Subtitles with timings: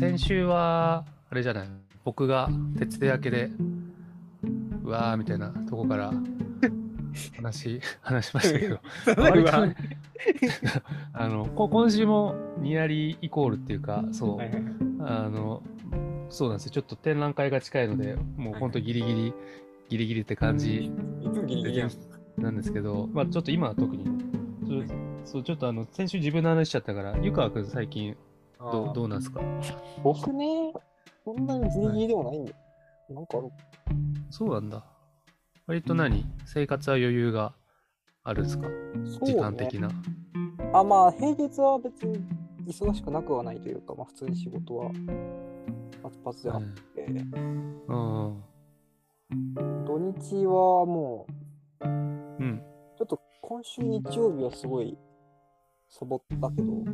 [0.00, 1.68] 先週は、あれじゃない、
[2.04, 3.50] 僕が徹夜明けで、
[4.82, 6.10] うわーみたいなとこから
[7.36, 8.80] 話、 話しましたけど、
[9.18, 9.76] 割とね
[11.12, 14.54] あの、こ今週もニアリーイコールっていうか、そう、はいはい。
[14.54, 15.62] はいあの、
[16.30, 16.72] そうなんですよ。
[16.72, 19.34] ちょっと展覧会が近いので、もう本当ギリギリ、
[19.90, 20.90] ギリギリって感じ。
[22.38, 24.06] なんですけど、まあちょっと今は特に、
[25.24, 28.16] そうちょっとあの、先週自分の話しちゃったから、湯川くん最近
[28.60, 29.40] どうどうなんですか？
[30.04, 30.72] 僕ね、
[31.24, 32.54] そんなにギリギリでもないんで。
[33.08, 33.48] なんかある
[34.30, 34.84] そうなんだ。
[35.66, 36.26] 割と何？
[36.44, 37.54] 生活は余裕が
[38.22, 38.68] あるんですか？
[39.18, 39.80] そう時間的ね。
[39.80, 39.90] な。
[40.78, 42.22] あ、まあ、平日は別に
[42.66, 44.90] 忙しくなくはないというか、まあ、普通に仕事は
[46.02, 46.62] パツパツであっ
[46.94, 47.06] て、
[47.88, 48.42] うん。
[49.30, 49.84] うん。
[49.86, 51.26] 土日はも
[51.80, 52.62] う、うん。
[52.96, 54.96] ちょっと今週日曜日はすごい
[55.90, 56.84] サボったけど、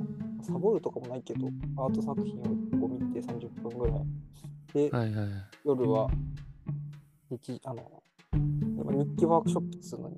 [0.42, 4.02] サボるとかもないけど、アート作品を1個見て30分ぐらい。
[4.72, 5.28] で、はいはいはい。
[5.64, 6.10] 夜は
[7.30, 10.16] 日あの今日記ワークショップっつうのに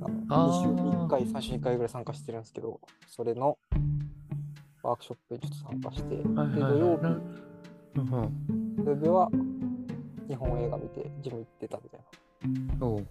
[0.00, 3.58] あのあー2週に1回3週に1回ぐらい参加してるんですけどそれの
[4.82, 9.30] ワークショップにちょっと参加して、はいはいはいで土曜な日うん土曜日は
[10.28, 12.94] 日本映画見てジム行ってたみたいなうん。
[12.94, 13.06] おう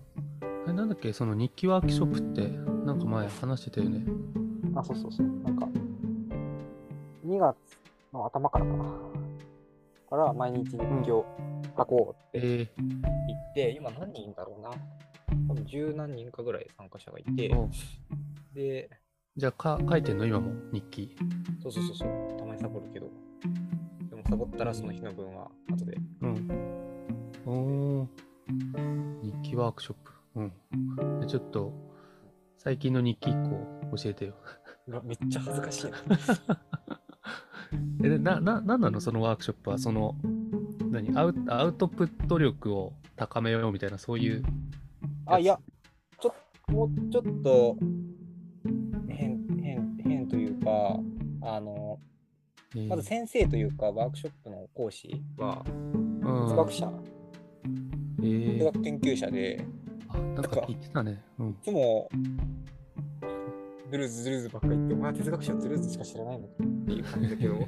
[0.68, 2.48] え、なんだっけその日記ワークショップって、
[2.86, 4.06] なんか前話してたよね。
[4.76, 5.68] あそうそうそうなんか
[7.26, 7.56] 2月
[8.14, 8.84] の頭からかな
[10.10, 11.26] から毎日日記を
[11.78, 14.72] 書こうってえ言って、今何人だろうな
[15.48, 17.54] 多分十何人かぐらい参加者がいて
[18.54, 18.90] で
[19.38, 20.26] じゃあか書いてんの？
[20.26, 21.16] 今も日記。
[21.64, 23.10] そうそうそうそう、たまにサボるけど。
[24.10, 25.98] でもサボったらその日の分は後で。
[26.22, 26.50] うん。
[27.46, 28.08] おー
[29.22, 30.12] 日記ワークショップ。
[30.36, 31.20] うん。
[31.22, 31.72] でちょっと、
[32.58, 34.34] 最近の日記1個教えてよ。
[35.04, 35.98] めっちゃ恥ずかしいな。
[38.04, 39.00] え、でな、な、なんなの？
[39.00, 40.16] そのワークショップは、その、
[40.92, 41.16] 何？
[41.18, 44.44] アウアウトプット力を高めようみたいな、そういう。
[45.26, 45.58] あ、いや、
[46.20, 46.36] ちょっ
[46.68, 47.78] と、もうちょっと、
[49.08, 51.00] 変、変、変というか、
[51.44, 52.00] あの、
[52.76, 56.92] えーまず先生というか、ワークショップの講師は、うん哲学者、
[58.22, 59.60] えー哲学研究者で、い
[60.10, 61.22] あ、なんか言ってたね。
[61.40, 61.58] うん。
[61.62, 62.10] つも、
[63.92, 66.50] ズルーズズルーズばっかり言って、お前は哲学者はズルーズしか知らないのっ
[66.86, 67.56] ていう感じだけど、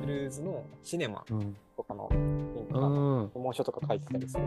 [0.00, 1.56] ズルーズのシネマうん。
[1.76, 3.30] とかの、うん。
[3.30, 4.44] 顧問書とか書いてたりする。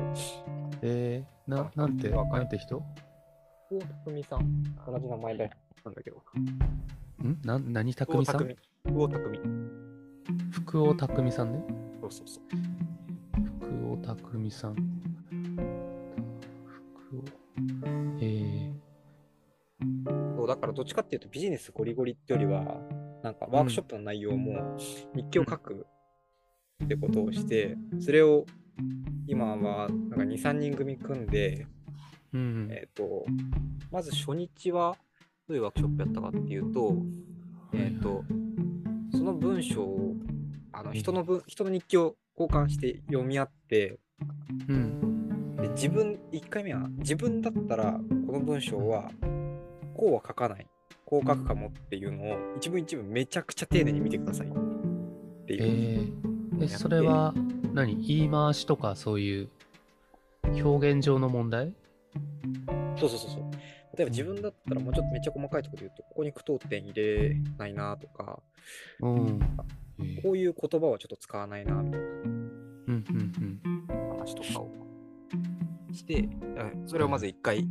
[0.82, 2.84] えー、な、なんて、若いなんて人？
[3.72, 5.52] 大匠さん、同じ名前で
[5.86, 6.18] なんだけど。
[7.24, 7.40] ん？
[7.46, 8.56] な、何匠さん？
[8.94, 9.40] 大匠。
[10.52, 11.64] 福尾匠さんね。
[12.02, 12.44] そうそうそう。
[13.62, 14.99] 福尾匠さん。
[20.60, 22.80] からどっちかっていうとビジネスゴリゴリってよりは、
[23.24, 24.78] なんかワークショップの内容も
[25.16, 25.86] 日記を書く
[26.84, 28.46] ってことをして、それを
[29.28, 31.66] 今はなんか2、3人組組んで。
[32.32, 33.26] えっ、と、
[33.92, 34.96] まず初日は
[35.48, 36.96] どういうワークショップやったかっていうと、
[37.74, 38.24] えっ、と、
[39.12, 40.16] その文章を、
[40.72, 44.00] あの人の文人の日記を交換して読み合って、
[44.68, 45.56] うん。
[45.58, 49.10] で自分1回目は自分だったらこの文章は
[50.00, 50.66] こうは書かない。
[51.06, 54.52] こう書くかもっていうのを一文一文めちゃくちゃ丁寧に見てくださいっ
[55.46, 56.14] ていう、
[56.54, 57.34] えー、え、それは
[57.74, 59.50] 何、言い回しとかそういう
[60.44, 61.74] 表現上の問題？
[62.96, 63.42] そうそうそうそう。
[63.98, 68.40] 例えば自分だったらもうちょっとめっちゃ細かいところで言うとここに句読点入れないなとか
[69.02, 69.40] うん。
[70.00, 70.22] えー。
[70.22, 74.72] こういう言葉はちょっと使わないなみたいうんうんな話とかを
[75.92, 77.68] してあそれをまず一回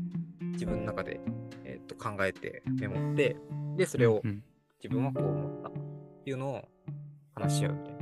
[0.53, 1.21] 自分の中で、
[1.65, 3.37] えー、と考えてメモって
[3.77, 4.01] でそうん。
[4.01, 4.43] れをうん
[4.83, 5.73] 自分はこう思ったっ
[6.23, 6.69] ていうのを
[7.35, 7.99] 話し合うみたいな。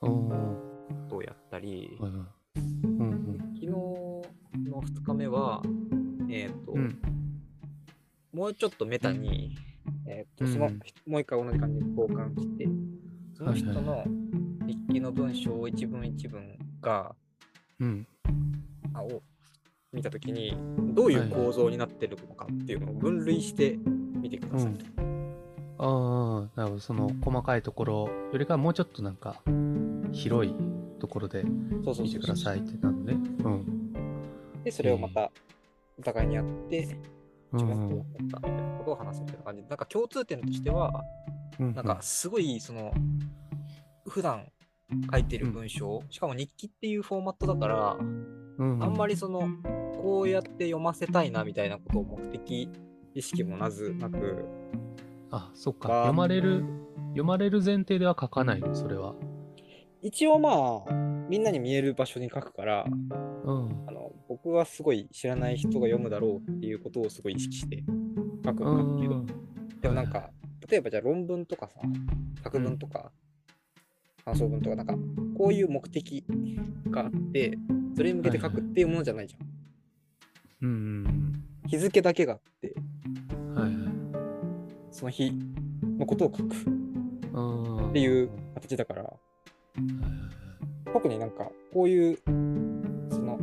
[0.00, 3.38] ことをやったり、うんうん。
[3.54, 5.62] 昨日の2日目は、
[6.30, 6.98] えっ、と、うん。
[8.32, 9.56] もうちょっとメタに、
[10.06, 10.80] えっ、と、その、うん。
[11.06, 12.68] もう一回同じ感じで交換して、
[13.36, 14.04] その人の
[14.66, 17.14] 日記の文章を一文一文が、
[17.80, 18.06] うん。
[18.92, 19.22] あを
[19.94, 20.56] 見たときに、
[20.94, 23.78] どういう構造になってるのかっていうのを分類して
[24.20, 24.72] 見てください。
[25.78, 26.80] ああ、なるほど。
[26.80, 29.40] その細かいところよりかはもうちょっとなんか
[30.12, 30.54] 広い
[30.98, 33.12] ところで見てくださいってなるのね。
[33.44, 33.92] うん。
[34.64, 35.30] で、それをまた
[35.98, 37.14] お互いにやって、うん
[37.54, 39.62] 自分はこう思ったみたいなことを話すみたいな感じ。
[39.62, 41.04] で、なんか共通点としては、
[41.60, 42.92] うんなんかすごいその
[44.08, 44.50] 普段
[45.12, 47.96] 書いてる文章、しかも日記っていうフォーマットだから、
[48.58, 49.48] うんあんまりその
[50.00, 52.68] こうやって読ませたいなみたいなことを目的
[53.14, 54.44] 意識もなずなく、
[55.30, 55.88] あ、そっか。
[55.88, 56.64] が読まれる
[57.08, 59.14] 読まれる前提では書かないの、それは。
[60.02, 60.92] 一応まあ、
[61.30, 63.84] みんなに見える場所に書くから、うん。
[63.86, 67.82] あの僕はすごい知らない人が読むだろうっていうことをすごい意識して
[68.44, 69.26] 書くんだけど、うん
[69.80, 70.30] でもなんか、
[70.68, 71.80] 例えばじゃあ論文とかさ、
[72.42, 73.12] 作文とか、
[74.24, 74.94] 感想文とか、なんか、
[75.36, 76.24] こういう目的
[76.90, 77.58] があって、
[77.96, 80.68] それに向けて書くっていうものじゃないじゃん。
[80.68, 81.44] うん。
[81.66, 82.74] 日付だけがあって、
[83.54, 83.74] はいはい。
[84.90, 85.32] その日
[85.98, 86.58] のことを書くっ
[87.34, 87.92] うん。
[87.92, 90.34] ていう形だから、はいはいはい
[90.94, 92.18] 特になんか、こういう、
[93.10, 93.36] その、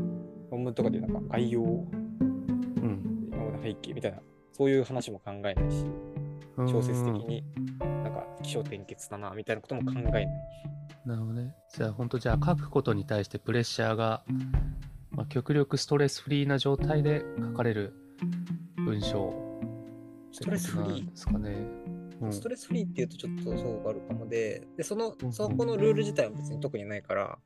[0.49, 3.27] 論文とかでいうなんか概要、うん。
[3.29, 4.19] 今まで背景みたいな、
[4.53, 5.85] そういう話も考えないし、
[6.57, 7.43] 小説的に
[7.79, 10.27] なんか起承転結だなみたいなことも考えない。
[11.05, 11.55] なるほどね。
[11.75, 14.23] じゃあ本当じゃあ書くことに対してプレッシャーが、
[15.09, 17.93] まあ、極力ストレスフリーな状態で書かれる
[18.77, 19.33] 文章
[20.31, 21.09] ストレスフリー？
[21.09, 21.67] ですかね。
[22.21, 27.39] うん、ストレスフリーっていうとちょっとそうあるかもで、でそのそこのルール自体は別に特にないから、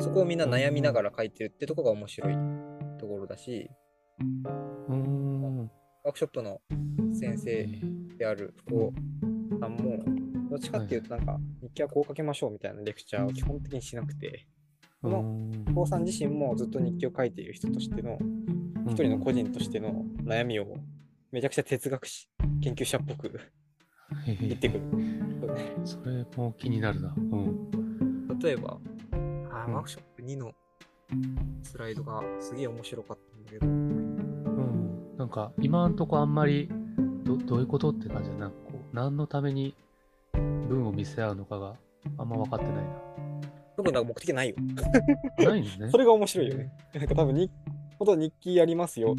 [0.00, 2.34] そこをみんな悩みながら書いてるってとこが面白い
[2.98, 3.70] ところだし、
[4.88, 5.27] うーん。
[6.08, 6.58] ワークショップの
[7.12, 7.68] 先生
[8.16, 8.92] である福尾
[9.60, 10.02] さんも、
[10.48, 14.46] どっちかっていうとなんか日記はこう書きましょうみたいなレクチャーを基本的にしなくて、
[15.02, 18.16] このうん福尾さん自身もずっと日記を書いている人としての
[18.86, 20.76] 一人の個人としての悩みを
[21.30, 22.30] めちゃくちゃ哲学史
[22.62, 23.38] 研究者っぽく
[24.40, 24.82] 言ってくる。
[25.84, 27.14] それも気になるな。
[27.18, 28.38] うん。
[28.38, 28.78] 例えば、
[29.50, 30.52] あワークショップ2の
[31.62, 33.87] スライドがすげえ面白かったんだけど、うん。
[35.18, 36.70] なんか今んとこあんまり
[37.24, 39.74] どどういうことって感じだなんかこう何のために
[40.68, 41.74] 文を見せ合うのかが
[42.16, 43.08] あんま分かってない
[43.78, 44.56] 特になんか目的ないよ。
[45.38, 45.50] な。
[45.50, 45.90] ないのね。
[45.92, 46.72] それが面白いよね。
[46.92, 47.48] なんか多分に、
[47.96, 49.14] ほと日記やりますよ。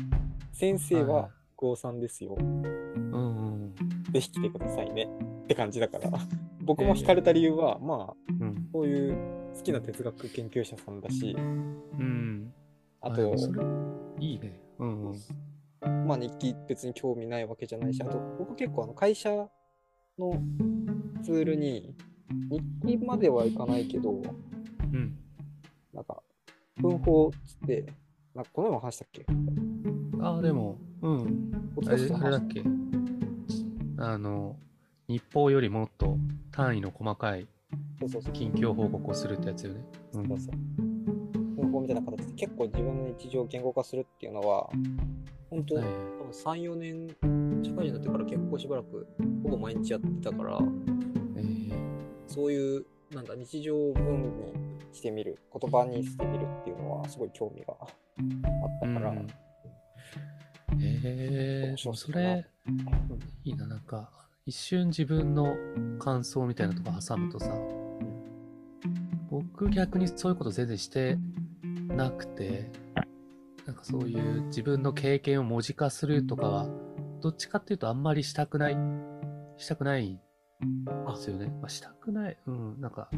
[0.51, 2.35] 先生は高3ですよ。
[2.37, 3.75] うんうん
[4.11, 5.07] ぜひ来てくださいね。
[5.43, 6.11] って感じだから、
[6.61, 8.69] 僕も惹かれた理由は、まあ、うん。
[8.73, 9.15] こういう
[9.55, 12.53] 好きな哲学研究者さんだし、うん。
[12.99, 13.33] あと、
[14.19, 14.59] いいね。
[14.79, 15.15] うんうん。
[16.05, 19.29] まあ日記別に興味ないわけじゃないし、あと僕結構あの会社
[20.17, 20.41] の
[21.23, 21.95] ツールに
[22.49, 25.17] 日記まではいかないけど、うん。
[25.93, 26.21] なんか
[26.77, 27.85] 文法つって、
[28.33, 29.25] なんかこの前も話したっけ？
[30.21, 31.51] ああ、でも、うん。
[31.85, 32.63] あれあれだっけ？
[33.97, 34.55] あの、
[35.07, 36.17] 日報よりもっと
[36.51, 37.47] 単位の細かい。
[38.33, 39.81] 近況報告をするってやつよね。
[40.13, 40.55] うんそうそう。
[41.57, 44.69] 文法みたいな形で結構自分の日常を言語化するっていうのは、
[45.49, 45.83] 本当、はい。
[45.85, 47.07] 多分3、4年、
[47.63, 49.07] 社会人になってから結構しばらく
[49.43, 50.59] ほぼ毎日やってたから、
[51.35, 51.73] えー。
[52.27, 54.53] そういう、なんだ、日常を文に
[54.93, 57.89] してみる、言葉にしてみるっていうのはすごい興味があっ
[58.81, 59.27] たから、うん。
[60.81, 62.45] えー、それ、
[63.43, 64.11] いいな、なんか、
[64.45, 65.55] 一瞬自分の
[65.99, 67.53] 感想みたいなとこ挟むとさ、
[69.29, 71.17] 僕逆にそういうこと全然して
[71.87, 72.71] なくて、
[73.69, 76.67] なんかそういう自分の経験を文字化するとかは、
[77.21, 78.77] どっちかっていうとあんまりしたくない、
[79.57, 80.21] したくないんで
[81.15, 81.53] すよね。
[81.61, 83.11] まあ、したくない、うん、なんか、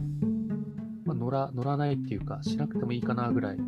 [1.06, 3.60] まあ、乗ら、乗らないっていうか、しなくてもいいかなぐらい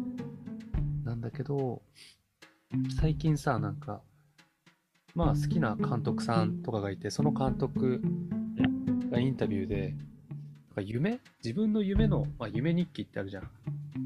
[1.05, 1.81] なんだけど、
[2.99, 4.01] 最近さ、なんか、
[5.15, 8.01] まあ好きな監督さんとかがいて、その監督
[9.09, 11.21] がインタビューで、なんか夢？
[11.41, 13.49] 自分の夢の、まあ、夢日記ってあるじゃん。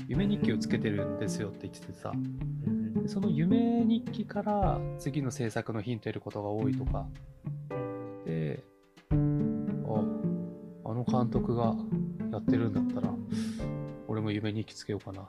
[0.08, 2.12] 夢日記をつけてるんですよって言っててさ、
[3.02, 7.08] でその夢日記から次の制作のヒント得ることが多いとか、
[8.26, 8.64] で、
[9.10, 9.14] あ、
[10.90, 11.76] あの監督が
[12.32, 13.14] やってるんだったら、
[14.08, 15.26] 俺も夢日記つけようかなっ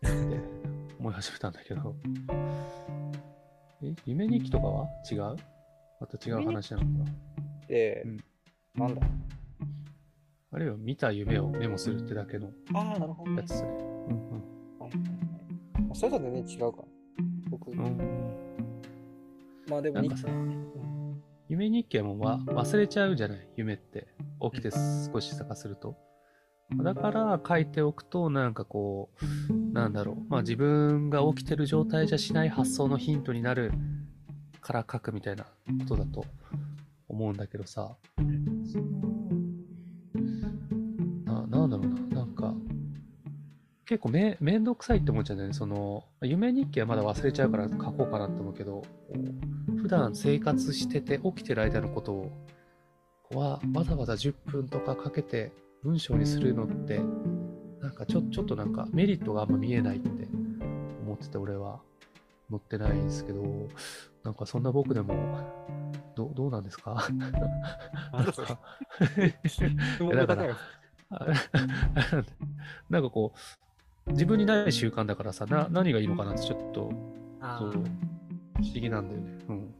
[0.00, 0.08] て
[0.98, 1.94] 思い始めたんだけど、
[3.82, 4.88] え、夢日記とかは？
[5.10, 5.36] 違う？
[6.00, 7.04] また違う話なのかな？
[7.68, 8.18] で、うん。
[8.74, 9.06] なんだ？
[10.50, 12.46] あるいは見た夢をメモするってだけの
[13.36, 13.48] やつ。
[13.48, 13.97] ですね。
[14.08, 14.90] はいはい
[15.88, 16.84] はいそれとは全然違うか。
[17.50, 17.84] 僕、うんうん。
[17.84, 18.48] うん
[19.68, 20.68] まあでもになんかさ、うん
[21.48, 24.08] 夢日記はもうわ忘れちゃうじゃない夢って。
[24.40, 25.96] 起きて少し探すると。
[26.76, 29.10] だから書いておくと、なんかこ
[29.50, 30.16] う、なんだろう。
[30.28, 33.72] まあ自分が起きてる状態じゃしない発想のヒントになる
[34.60, 35.50] から書くみたいなこ
[35.88, 36.24] とだと
[37.08, 37.96] 思うんだけどさ。
[41.24, 41.97] ななんだろうな。
[43.88, 45.54] 結構めめんどくさいって思っちゃうんだよね。
[45.54, 48.82] その、夢日記はまだ忘れちゃうから書こうかなって思うけど、
[49.80, 52.32] 普段生活してて起きてる間のことを
[53.34, 55.52] はわざわざ10分とかかけて
[55.82, 57.00] 文章にするのって
[57.80, 60.28] なんかちょちょっとなんかメリットがあんま見えないって
[61.04, 61.80] 思ってて俺は。
[62.50, 63.68] 乗ってないんですけど
[64.24, 65.14] なんかそんな僕でも
[66.16, 67.06] どどうなんですか？
[68.10, 68.58] なんだそれか
[72.88, 73.38] なんかこう、
[74.10, 76.90] 自分にない習慣だからさ、な何がいいのかなってちょっと、
[77.58, 79.38] そう、不思議なんだよね。
[79.48, 79.74] うん。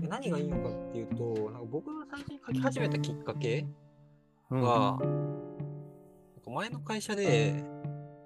[0.00, 3.66] で何がいいのかっていうと、なんか僕が最初に書き始めたきっかけ
[4.50, 4.98] うんんか
[6.46, 7.52] 前の会社で、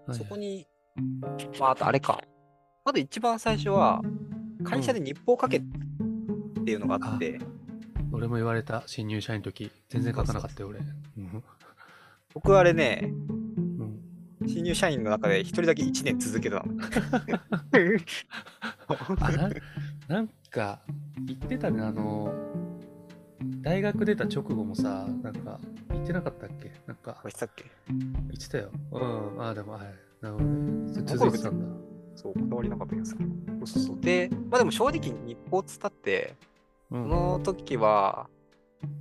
[0.07, 0.67] はいそこに、
[1.59, 2.21] まあ、あとあれか。
[2.85, 4.03] まず一番最初は、
[4.63, 5.63] 会社で日報書けっ
[6.67, 7.39] ていうのがあって、
[8.13, 10.81] 俺も言われた、新入社員の時、全然書かなかったよ、俺。
[10.81, 11.43] うん
[12.35, 13.44] 僕はあれね、うん
[14.47, 16.65] 新入社員の中で一人だけ1年続けたの。
[19.21, 19.51] あな
[20.09, 20.81] なんか、
[21.27, 22.33] 言ってたね、あの、
[23.63, 25.59] 大学出た直後もさ、なんか、
[25.91, 26.73] 言ってなかったっけ？
[26.87, 27.65] なんか、これしたっけ？
[27.89, 28.71] 言ってたよ。
[28.93, 28.99] う
[29.39, 29.43] ん。
[29.43, 29.95] ああ、でも、はい。
[30.21, 30.93] なるほどね。
[30.93, 31.67] それ続いてたんだ。
[32.15, 33.27] そう、こだわりなかった気がする。
[33.61, 34.01] そうそうそう。
[34.01, 36.37] で、まあでも正直日報っつったって、
[36.91, 38.29] うその時は、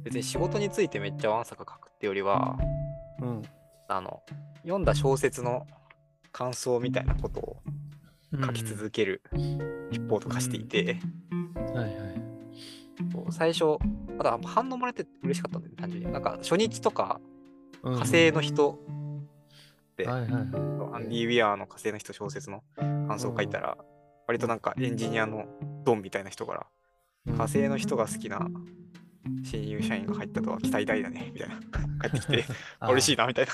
[0.04, 2.58] 別に仕事についてめっちゃわんさか書くってよりは、
[3.22, 3.42] うん。
[3.96, 4.24] あの、
[4.64, 5.68] 読んだ小説の
[6.32, 7.58] 感想みたいなことを
[8.32, 9.22] うん書き続ける
[9.92, 11.00] 一報とかしていて、
[11.76, 13.14] はいはい。
[13.14, 13.78] こう最初、
[14.18, 16.12] あと反応もらえて嬉しかったんだよね、単純に。
[16.12, 17.22] なんか初日とか、
[17.84, 18.80] うん火星の人
[19.98, 20.08] で。
[20.08, 20.20] ア
[21.00, 23.78] ンディ・ウィアーの火星の人小説の感想を書いたら、
[24.28, 25.46] 割となんかエンジニアの
[25.84, 26.66] ドンみたいな人から、
[27.28, 28.50] うん火星の人が好きな
[29.44, 31.56] 新入社員が入ったとは期待大だね、みたいな。
[32.04, 32.46] 帰ってきて、
[32.82, 33.52] 嬉しいな、みたいな。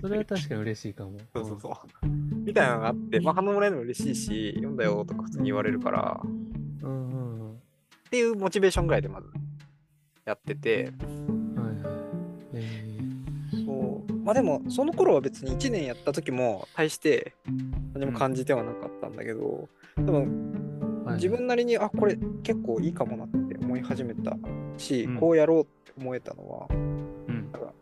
[0.00, 1.18] それは確かに嬉しいかも。
[1.34, 2.06] そうそうそう。
[2.44, 7.62] みたいなのがあって、まあ反応もらえるの嬉しいし、読んだよとか普通に言われるから、っうんうんうん。
[8.10, 9.28] ていうモチベーションぐらいでまず
[10.24, 10.92] やってて、
[11.56, 12.54] はいはい。
[12.54, 13.00] え
[13.66, 14.12] そう。
[14.24, 17.34] まあでも、その頃は別に1年やった時も、大して
[17.94, 24.36] 何も感じてはなかったんだけど、でもーはい自分なりに、あ、これ結構いいかもなって思い始めた
[24.76, 27.50] し、うんこうやろうって思えたのは、うん。
[27.52, 27.72] なんか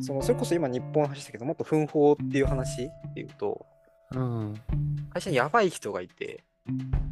[0.00, 3.64] そのそれこそ今日本の話したけど、もっと奮法っていう話っていうと、
[4.12, 4.54] うん。
[5.10, 6.42] 会社にやばい人がいて、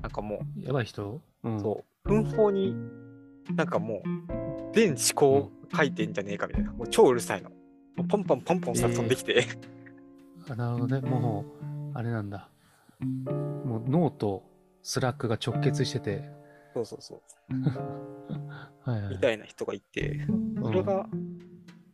[0.02, 1.20] なんかもやばい人？
[1.44, 1.60] うう、ん。
[1.60, 2.74] そう、奮法に
[3.54, 7.50] なんかもう、全思考書いてんじゃねえかみたいな、もう超うるさいの。
[8.08, 9.44] ポンポンポンポンさ飛んできて、
[10.50, 11.08] あなるほどね。
[11.08, 12.48] もう、あれなんだ。
[13.64, 14.42] もう脳と
[14.82, 16.34] スラックが直結してて。
[16.76, 19.14] そうそうそう、はいはい。
[19.14, 20.62] みたいな人がいて、うん。
[20.62, 21.06] それが、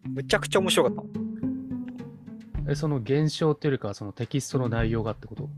[0.03, 1.09] むちゃくちゃ面白かったの。
[2.69, 5.49] え、その現象っていうよりかは、そのテキストの内容がってこと？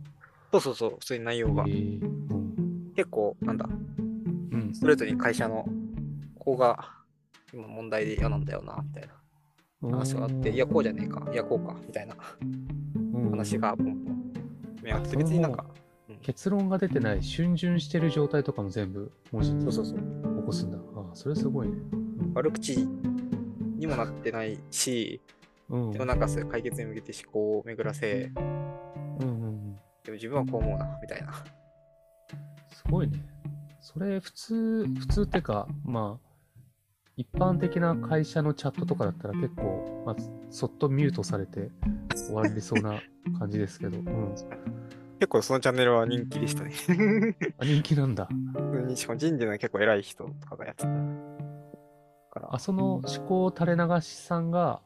[0.52, 1.64] そうそうそう、普通に内容が。
[1.66, 1.71] え。
[1.71, 2.04] ー。
[2.04, 2.93] うん。
[2.95, 4.75] 結構、なんだ、うん。
[4.75, 5.64] ストレートに会社の、
[6.38, 6.90] ここが
[7.54, 9.09] 今問題で嫌なんだよな、みたい
[9.83, 9.90] な。
[9.90, 12.14] 話があって、いや、こうじゃねえか、いや、こうか、みたいな。
[12.43, 12.47] う
[13.21, 13.31] ん。
[13.31, 13.95] 話がポンポン。
[13.95, 15.84] 組み合わせて、別になんか、うん
[16.25, 20.78] 結論が出てない、逡巡してる状態とかも全部文字に起そうそうそう、こすんだ。
[20.97, 21.76] あそれすごいね。
[22.33, 22.78] 悪口
[23.76, 25.21] にもなってないし、
[25.69, 25.90] うん。
[25.90, 29.75] でもなんかそういう解決に向けて思考を巡らせ、うんうんうん。
[30.02, 31.35] でも自分はこう思うな、みたいな。
[32.73, 33.23] すごいね。
[33.83, 36.28] それ普通、普通ってか、まあ、
[37.19, 40.16] 一般的な会社のチャットとかだったら結構、まあ、
[40.49, 41.71] そっとミュートされて
[42.14, 42.99] 終わりそうな
[43.38, 44.35] 感じですけど、うん。
[45.21, 46.73] 結構そのチャンネルは人気でしたね。
[47.59, 48.28] あ、人気なんだ。
[48.94, 50.88] しかも人事の結構偉い人とかがやってた。
[50.90, 50.97] だ
[52.30, 54.80] からあ、その思考垂れ流しさんが、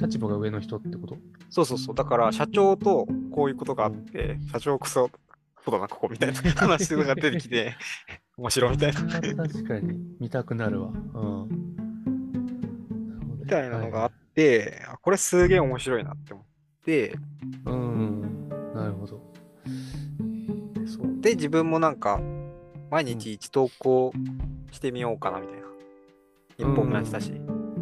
[0.00, 1.16] 立場が上の人ってこと？
[1.50, 1.94] そうそうそう。
[1.94, 5.10] だから社長とこういうことがあって、社長こそ、
[5.64, 7.76] そうだな、ここみたいな話が出てきて、
[8.38, 9.00] 面白いみたいな。
[9.00, 10.88] 確かに見たくなるわ。
[10.88, 10.92] う
[11.46, 11.74] ん。
[13.40, 16.46] みたいなのがあって、あこれすげえ面白いなって思っ
[16.84, 17.16] て、
[17.64, 18.37] はいうん。
[21.28, 22.22] で、自分もなんか、
[22.90, 24.12] 毎日一投稿
[24.72, 25.66] してみようかなみたいな。
[26.56, 27.34] 日報もやってたし。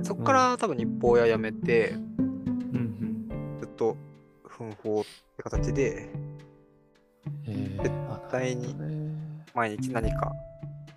[0.03, 3.29] そっから多分日報屋辞めて、うん
[3.61, 3.97] ずっと
[4.43, 5.05] 奮法っ
[5.37, 6.11] て形で、
[7.45, 7.91] 絶
[8.33, 8.75] 対に
[9.55, 10.33] 毎日何か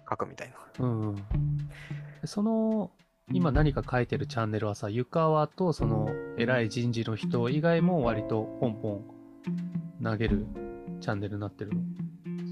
[0.09, 0.85] 書くみたいな。
[0.87, 1.15] うん
[2.25, 2.89] その、
[3.31, 8.89] 今何か書いてるチャンネルはさ、湯川とその偉い人事の人以外も割とポンポ
[9.99, 10.47] ン投げる
[10.99, 12.08] チャンネルになってるの？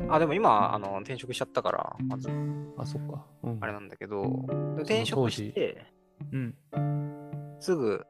[0.10, 2.30] あ、でも今、あの、転職しちゃったから、まず、
[2.78, 3.26] あ、そっか。
[3.44, 3.58] うん。
[3.62, 5.86] あれなんだけど、で転職して、
[6.32, 6.56] うん。
[7.60, 8.06] すぐ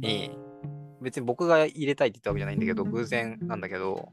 [0.00, 0.36] に、
[1.00, 4.12] 別に僕が入れたいって言ったわけじゃないんだけど、偶然なんだけど、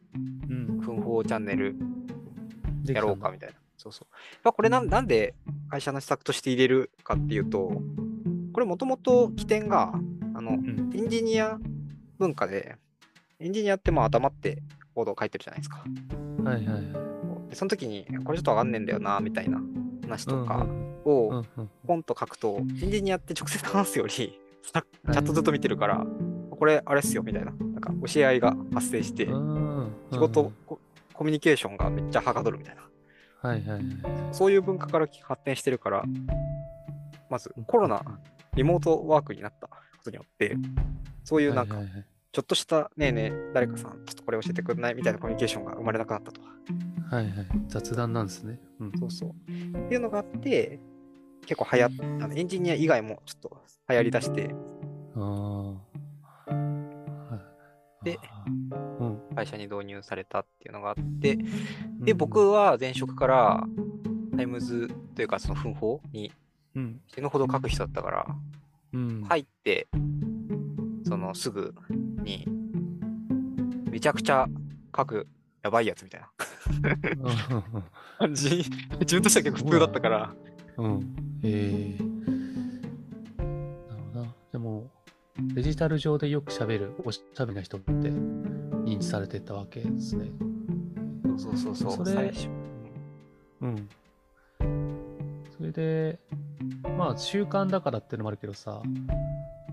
[0.50, 0.80] うん。
[0.82, 1.76] 奮法チャンネル
[2.86, 3.56] やろうかみたいな。
[3.78, 4.08] そうそう。
[4.44, 5.34] まあ、これなんなんで
[5.70, 7.82] 会社の施策として入れるかっていうと、
[8.54, 9.94] これもともと起点が、
[10.36, 10.92] あの、うん。
[10.94, 11.58] エンジニア
[12.20, 12.76] 文化で、
[13.40, 14.62] エンジニアってまあ頭って
[14.94, 15.84] コードを書いてるじゃないですか。
[16.44, 17.50] はいはいはい。
[17.50, 19.62] でその時に、これちょっとわかんねえんだよな、みたいな
[20.04, 21.70] 話とか、うんをうんうん。
[21.88, 26.06] ポンと書くと、エンジニアって直接話すより、さチャットずっと見てるから、
[26.52, 30.80] これあれっすよみたいな、なんか教え合いが発生して、うん仕事、コ
[31.14, 32.82] コミュニケーションがめっちゃはかどるみたいな、
[33.50, 33.84] はいはいはい。
[34.32, 36.04] そういう文化から発展してるから、
[37.30, 38.04] まずコロナ、
[38.54, 40.56] リモートワークになったことによって、
[41.24, 44.96] そういうなんかはいはいはいちょっとした、ねえねえ、誰かさん、ちょっとこれ教えてくんない？
[44.96, 46.40] みたいなコミュニケーションが生まれなくなったと。
[46.42, 47.48] はいはい。
[47.68, 48.58] 雑談なんですね。
[48.80, 48.92] うん。
[48.98, 49.30] そうそう。
[49.30, 49.34] っ
[49.90, 50.80] ていうのがあって、
[51.46, 51.90] 結構流行っ
[52.24, 53.58] あのエンジニア以外もちょっと
[53.90, 54.56] 流行りだして、
[55.16, 55.72] ああ。
[55.72, 55.78] は
[58.02, 58.18] いで、
[59.00, 59.20] うん。
[59.36, 61.36] 会社に導入されたっていうのがあって、
[62.00, 63.64] で、うん、僕は前職から、
[64.38, 66.32] タイムズというか、その分報に
[66.76, 67.02] うん。
[67.14, 68.26] 死ぬほど書く人だったから、
[68.94, 69.22] うん。
[69.24, 69.90] 入って、
[71.12, 71.76] そのすぐ
[72.24, 72.48] に、
[73.90, 74.48] めちゃくちゃ
[74.96, 75.28] 書く
[75.62, 76.32] やばいやつみたいな
[78.18, 78.64] 感じ、
[79.02, 80.34] 自分としては結構普通だったから、
[80.78, 81.16] うん。
[81.44, 82.04] ええ
[83.44, 84.36] なるほどな。
[84.54, 84.90] でも、
[85.54, 90.32] デジタル上でよく喋るおしゃべりな人って認知されてたわけですね。
[91.26, 92.50] そうそうそうそう、それ最初。
[93.60, 93.90] うん。
[95.58, 96.20] それで、
[96.98, 98.82] まあ習慣だからっていうのもあるけどさ、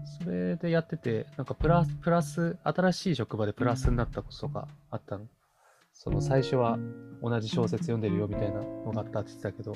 [0.04, 5.26] それでやってて、なんかプラス、プラス、新しい職場でプラスになったことがあったの。
[5.92, 6.78] その最初は
[7.22, 9.74] 同じ小説読んでるよみたいなのがあったって言ってたけど、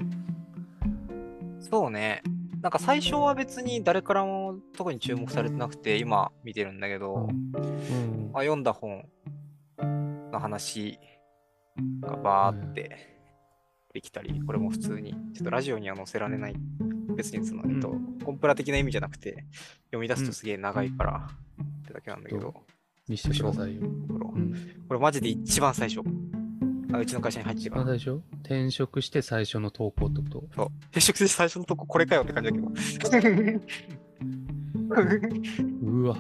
[1.61, 2.23] そうね。
[2.61, 8.31] なんか最初は別に誰からも特に注目されてなくて、今見てるんだけど、うん。
[8.33, 9.05] まあ、読んだ本
[10.31, 10.99] の話
[12.01, 13.21] がバーって
[13.93, 16.55] できたり、これも普通に、ちょっとラジオには載せられない、
[17.17, 19.45] 別にその、えっと、コンプラ的な意味じゃなくて、
[19.87, 21.29] 読み出すとすげえ長いから
[21.63, 22.55] ってだけなんだけど、
[23.09, 23.83] 見せてくださいよ。
[24.89, 26.01] これマジで一番最初。
[26.95, 27.85] あうちの会社に入って一から。
[27.85, 28.23] 番最初？
[28.43, 30.45] 転職して最初の投稿ってこと？
[30.55, 30.67] そう。
[30.91, 32.57] 転職して最初のとここれかよって感じだ
[33.23, 33.61] けど。
[35.83, 36.19] うわ、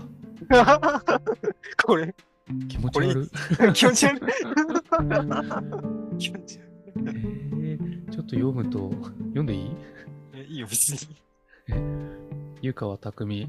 [1.85, 2.14] これ、
[2.68, 3.28] 気持ち悪い。
[3.74, 4.20] 気持ち悪い。
[6.18, 6.62] 気持ち悪
[7.05, 8.90] えー、ちょっと読むと、
[9.28, 9.64] 読んでいいい。
[9.64, 9.76] えいい？
[10.62, 10.98] よ、別に。
[12.62, 13.48] 湯川匠、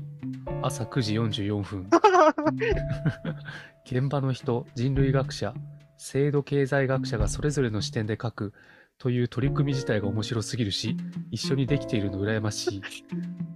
[0.61, 1.89] 朝9時44分。
[3.85, 5.53] 現場の人、人類学者、
[5.97, 8.53] 制度経済学者がそれぞれの視点で書く
[8.97, 10.97] という取り組み自体が面白すぎるし、
[11.31, 12.81] 一緒にできているの羨ましい。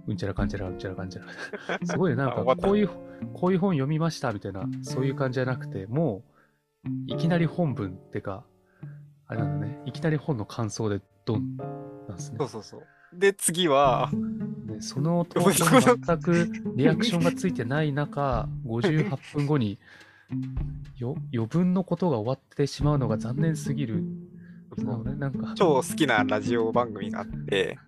[0.06, 1.22] うんちゃらかんちゃら、うんちゃらかんちゃ
[1.68, 1.78] ら。
[1.84, 2.88] すごいねなんかこういう、
[3.34, 6.22] こういう本読みましたみたいな、そういう感じじゃなくて、も
[6.84, 8.44] う、いきなり本文ってか、
[9.26, 11.56] あれなんだね、いきなり本の感想でドン
[12.08, 12.48] なんですねそう。
[12.48, 12.82] そうそう。
[13.12, 14.10] で、次は、
[14.66, 19.78] ね、その投稿にそこの全くリアクションがついてない中、 58分後に
[20.96, 24.04] よ余分のことが終わってしまうのが残念すぎる。
[24.76, 27.78] ね、なんか、超好きなラジオ番組があって、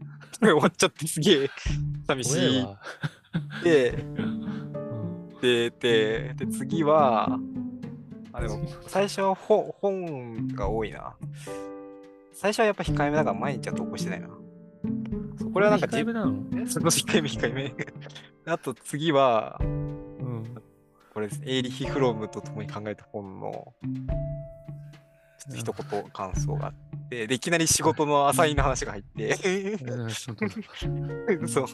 [0.41, 1.51] 終わっちゃってすげえ
[2.09, 2.67] 寂しい。
[3.63, 4.41] で、うん
[5.41, 7.39] で、で、で、次は、
[8.33, 11.15] あ、でも、最初は本本が多いな。
[12.33, 14.29] 最初はやっぱ控えめだから毎日は投稿してないな。
[15.53, 16.33] これはなんか自控えめなの？
[16.33, 17.75] 分、 そこ控えめ控えめ。
[18.47, 20.63] あと次は、うん。
[21.13, 21.43] これです。
[21.45, 23.75] エーリッヒ・フロムと共に考えた本の、
[25.55, 26.75] 一言感想があっ
[27.09, 29.35] て、で、いきなり仕事のアサインの話が入って、
[31.49, 31.67] そう。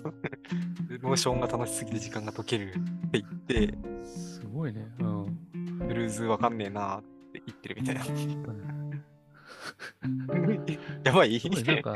[0.88, 4.86] でノーションが楽しすぎて時間が溶けるって言って、すごいね。
[5.00, 5.38] うん。
[5.86, 8.04] ブルーズわかんねえなって言ってるみたいな。
[11.04, 11.94] やばいなんか、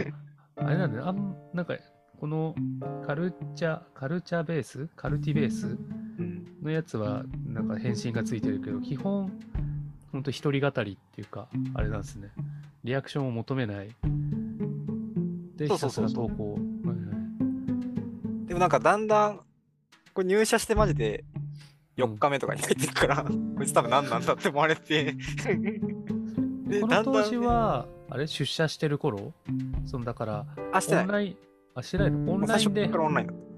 [0.63, 1.75] あれなんだね、あんなんか、
[2.19, 2.55] この
[3.07, 4.89] カルチャー、カルチャーベース？
[4.95, 5.67] カルティベース？
[6.19, 6.47] うん。
[6.63, 9.33] のやつは、なんか返信がついてるけど、基本、
[10.13, 12.29] ほんと一人語りっていうか、あれなんですね。
[12.85, 13.89] リアクションを求めない。
[15.57, 16.59] で、ひたすら投稿。
[18.47, 19.41] でもなんかだんだん、
[20.13, 21.25] これ入社してマジで
[21.97, 25.15] 4日目とかに入ってるから、こいつ多分何なんだって思われて、
[26.71, 29.33] でこの当時は、あれ、出社してる頃？
[29.87, 31.05] そのだから、あ、してない。
[31.05, 31.37] オンライン、
[31.75, 32.33] あ、してないの？
[32.33, 33.51] オンラインでオンライン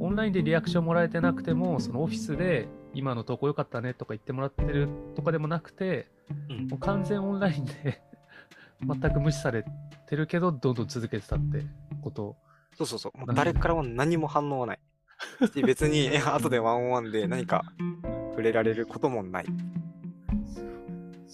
[0.00, 6.08] オンラインでリアクションもらえてなくても、そのオフィスで、今の投稿良かったねとか言ってもらってるとかでもなくて、
[6.48, 6.54] た。
[6.54, 8.02] うんもう完全オンラインで
[8.86, 9.64] 全く無視され
[10.06, 11.64] てるけど、どんどん続けてたって
[12.02, 12.36] こと。
[12.76, 13.18] そうそうそう。
[13.18, 14.80] もなうん誰からも何も反応はない。
[15.52, 17.64] し別に、え後でワンオンワンで何か
[18.30, 19.46] 触れられることもない。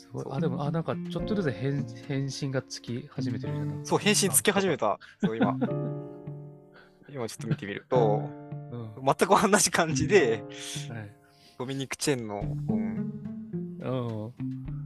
[0.05, 0.27] すごい。
[0.31, 4.99] あ、でも、あ、なんかちょっとずつ返返信がつき始めてるじゃないそう、返信つき始めた。
[5.21, 5.57] そう、今。
[7.09, 8.29] 今ちょっと見てみると、
[8.73, 9.05] うん。
[9.05, 10.45] 全く同じ感じで、
[10.91, 11.17] はい。
[11.59, 13.13] ドミニク・チェンの本、
[13.81, 13.89] う
[14.27, 14.33] ん。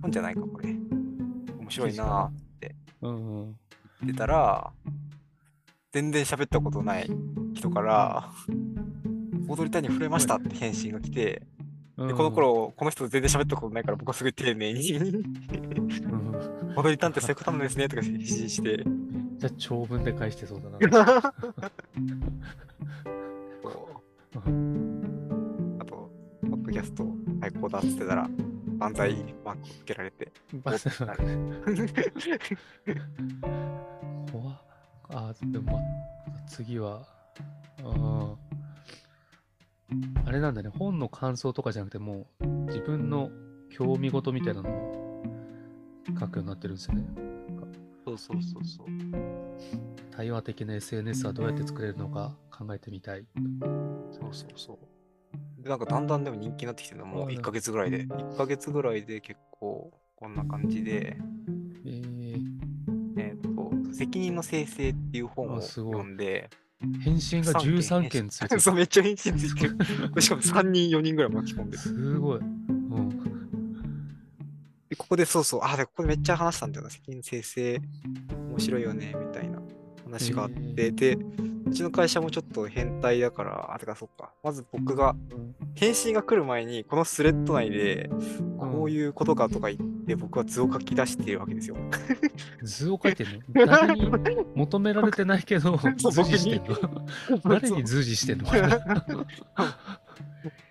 [0.03, 0.71] 本じゃないか、これ。
[0.71, 2.49] 面白いなぁ
[3.01, 3.51] うんうん。
[3.51, 3.55] っ
[4.07, 4.73] てたら、
[5.93, 7.11] 全然喋ったことない
[7.55, 8.31] 人から、
[9.49, 11.43] 踊りたいに触れましたって返信が来て、
[12.07, 18.85] でこの頃、この人と全然喋ったことないから、僕はすごい丁寧に、うん、うん踊りたんってそういうことなんですねとか返信して、
[19.39, 20.79] じゃあ長文で返してそうだな。
[25.81, 26.11] あと、
[26.43, 27.05] ポッドキャスト
[27.41, 28.31] 最高だっつってたら、
[28.79, 29.13] 万歳
[29.45, 30.31] マークつけられて、
[30.63, 30.89] バス
[34.31, 34.63] 怖っ。
[35.11, 35.81] あでも、ま、
[36.47, 37.03] 次は、
[37.83, 38.37] あ
[40.25, 43.31] あれなんだね、本の感想とかじゃなくて、もう自分の
[43.71, 45.23] 興味事みたいなのも
[46.19, 47.05] 書くようになってるんですよね。
[48.05, 48.87] そうそうそうそう。
[50.11, 53.27] 対話的な SNS はどうやって作れるのか考えてみたい。
[54.11, 54.79] そうそうそ
[55.61, 55.63] う。
[55.63, 58.07] で、なんかだんだんでも人気になってきてるのもうあ1ヶ月ぐらいで。
[58.07, 61.17] 1ヶ月ぐらいで結構こんな感じで、
[61.85, 62.41] えー、
[63.17, 68.61] えっ、と、責任の生成っていう本をあすごい読んで、返信が13件ついてる。
[68.61, 69.77] そう、めっちゃ返信ついてる。
[70.23, 71.79] しかも3人、4人ぐらい巻き込んでる。
[71.79, 72.39] すごい。
[72.39, 73.09] うん。
[74.89, 76.91] で、ここでそうそう、あ、で、ここでめっちゃ話したんだよな。
[76.91, 77.81] 責任生成、
[78.51, 79.61] 面白いよね、みたいな
[80.05, 81.19] 話があって、へで、
[81.69, 84.33] うちの会社もちょっと変態だから、あ、てかそっか。
[84.43, 85.15] まず僕が、
[85.75, 88.11] 返信が来る前に、このスレッド内で、
[88.59, 91.77] こういうことかとか言って、僕は図を書き出しているわけですよ。
[92.63, 93.67] 図を書いてるの？
[93.67, 94.11] 誰に
[94.55, 97.41] 求められてないけど、 図示 してんの？
[97.45, 98.47] 誰に図示してんの？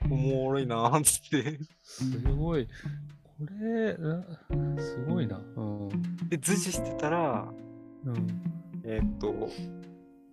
[0.10, 1.60] おもろいなーっつって。
[1.84, 2.68] すごい。
[3.24, 4.24] これ、な
[4.82, 5.40] すごいな。
[5.56, 5.90] うん。
[6.30, 7.48] で、図示してたら、
[8.06, 8.42] うん。
[8.84, 9.50] えーっと、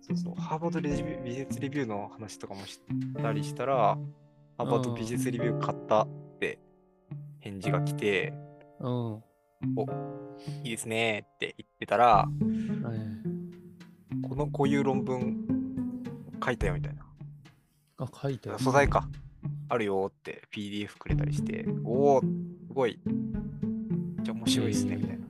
[0.07, 2.79] そうそう、ハーバードレビ美術レビューの話とかもし
[3.19, 3.97] たりしたら、
[4.55, 6.07] ハーバード美術レビュー買ったっ
[6.39, 6.59] て
[7.39, 8.31] 返事が来て、
[8.81, 8.89] うん。
[8.91, 9.23] お、
[10.63, 15.43] いいですねーって言ってたら、はいこの、こういう論文
[16.43, 17.03] 書いたよみたいな。
[17.97, 19.09] あ、書いてある素材か。
[19.69, 22.27] あるよーって PDF くれたりして、おお、す
[22.71, 22.99] ごい。
[24.21, 25.25] じゃあ面白いですね、みたいな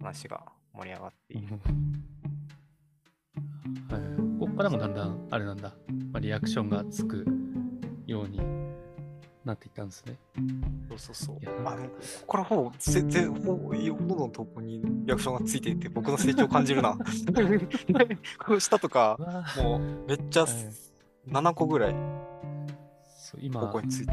[0.00, 1.58] 話が盛り上がっている。
[3.90, 5.74] はい、ここからもだんだんあれなんだ、
[6.12, 7.24] まあ、リアクションがつく
[8.06, 8.40] ように
[9.48, 10.18] なっていったんですね。
[10.88, 11.66] そうそうそう。
[11.66, 11.90] あの、こ
[12.26, 16.96] こからほぼ、ぜぜほぼ、どの投稿にリアクションがついていて、僕の成長を感じるな。
[18.38, 19.18] この下とか、
[19.56, 20.52] もう、めっちゃはい。
[21.30, 21.94] 7個ぐらい
[23.06, 23.60] そう今。
[23.60, 24.12] ここについて。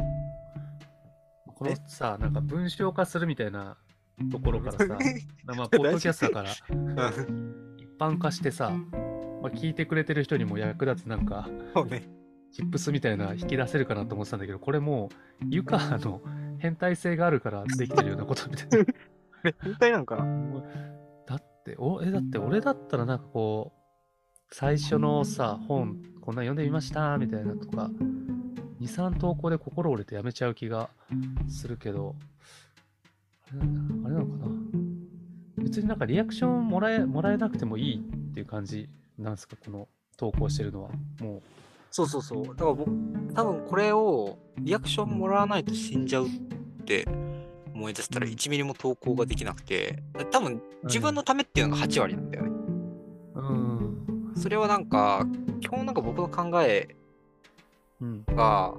[1.54, 3.76] このさ、なんか文章化するみたいな
[4.30, 4.86] ところからさ、
[5.44, 6.50] まあ、ポッドキャストだから。
[6.70, 7.76] うん。
[7.78, 8.72] 一般化してさ、
[9.46, 11.48] まあ、聞いてくれてる人にも役立つなんか、
[11.88, 12.08] ね。
[12.52, 15.08] チップスみたいな引き出せるかなと思ってたんだけど、これも
[15.40, 16.20] う、ユカの
[16.58, 18.78] 変態性があるからできてるようなことみたいな。
[18.78, 18.86] ね
[19.62, 20.62] 変態なんかな
[21.26, 27.88] だって、おえ、だって俺だったらなんかこう、最初のさ、本、こんなん読んでみましたみたいなとか、
[28.80, 30.90] 2、3投稿で心折れてやめちゃう気が
[31.48, 32.16] するけど、
[33.52, 34.46] あれあれなのかな
[35.58, 40.90] 別になんかリアクションもらえもらえなくてもいいっていう感じなんですかこの投稿してるのは。
[41.20, 41.42] も
[41.90, 42.46] そうそうそう。
[42.48, 42.90] だから僕、
[43.34, 46.30] 多分これをリアクションもらわないと死んじゃうっ
[46.84, 47.06] て
[47.72, 52.50] 思い出したらうん1ミリも投稿ができなくて、多分自分のためっていうのが8割なんだよね。
[53.34, 54.32] う、うん。
[54.36, 55.26] それはなんか、
[55.60, 56.94] 基本なんか僕の考え
[58.00, 58.24] うん。
[58.26, 58.74] が、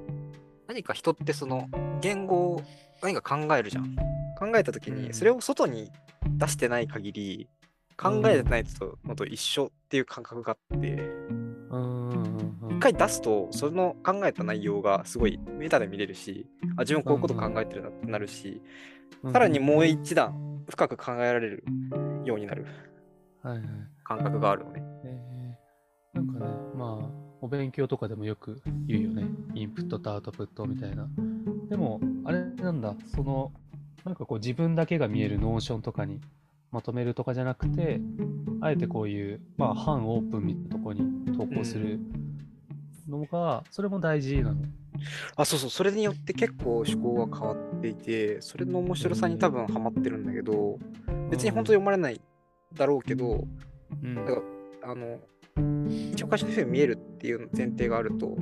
[0.67, 1.69] 何か人ってその
[2.01, 2.61] 言語を
[3.01, 3.95] 何か考えるじゃん。
[4.37, 5.91] 考えた時うんに、それを外に
[6.37, 7.47] 出してない限り、
[7.97, 8.63] 考えてない
[9.05, 10.97] のと一緒っていう感覚があって。
[12.69, 18.61] 一回出すと、その考えた内容がすごいメタで見れるし、あ、自分こういうこと考えてるなってなるし、
[19.23, 21.63] うんさらにもう一段深く考えられる
[22.23, 22.67] ようになる。
[24.03, 24.83] 感覚があるのね。
[25.03, 25.37] えー
[26.13, 29.27] なんかね、まあ、お勉強とかでもよく言うよね。
[29.53, 31.07] インプットとアウトプットみたいな。
[31.69, 33.51] でも、あれなんだ、その、
[34.03, 36.21] なんかこう自分だけが見えるノーションとかに
[36.71, 37.99] まとめるとかじゃなくて、
[38.61, 41.99] あえてこういう、まあ、半オープンみたいなとこに投稿する
[43.07, 44.57] のが、それも大事なの。
[45.35, 50.77] あ、そうそう、それによって結構思考が変わっていて、それの面白さに多分ハマってるんだけど、
[51.29, 52.19] 別に本当に読まれない
[52.73, 53.45] だろうけど、
[54.03, 54.15] うん。
[54.15, 54.41] だか
[54.81, 55.19] らあの、
[56.11, 58.35] 一応会社の人に見えるっていう前提があると、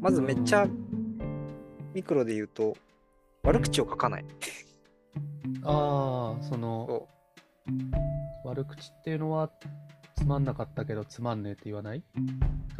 [0.00, 0.68] まずめっちゃ
[1.94, 2.76] ミクロで言うと、
[3.42, 4.24] 悪口を書かない。
[5.64, 7.08] ああ、その、そ
[8.44, 9.50] 悪口っていうのは、
[10.16, 11.98] つまんなかったけど、つまんねえって言わない？
[11.98, 12.06] って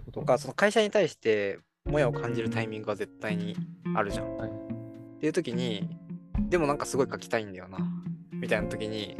[0.04, 0.20] こと？
[0.20, 3.56] とか、その会社に対して、もやを感じるタイミングが絶対に
[3.94, 4.36] あるじゃん。
[4.36, 4.50] はい。
[4.50, 4.52] っ
[5.20, 5.88] ていう時に、
[6.48, 7.78] でもなんかすごい書きたいんだよな、
[8.32, 9.16] みたいな時に、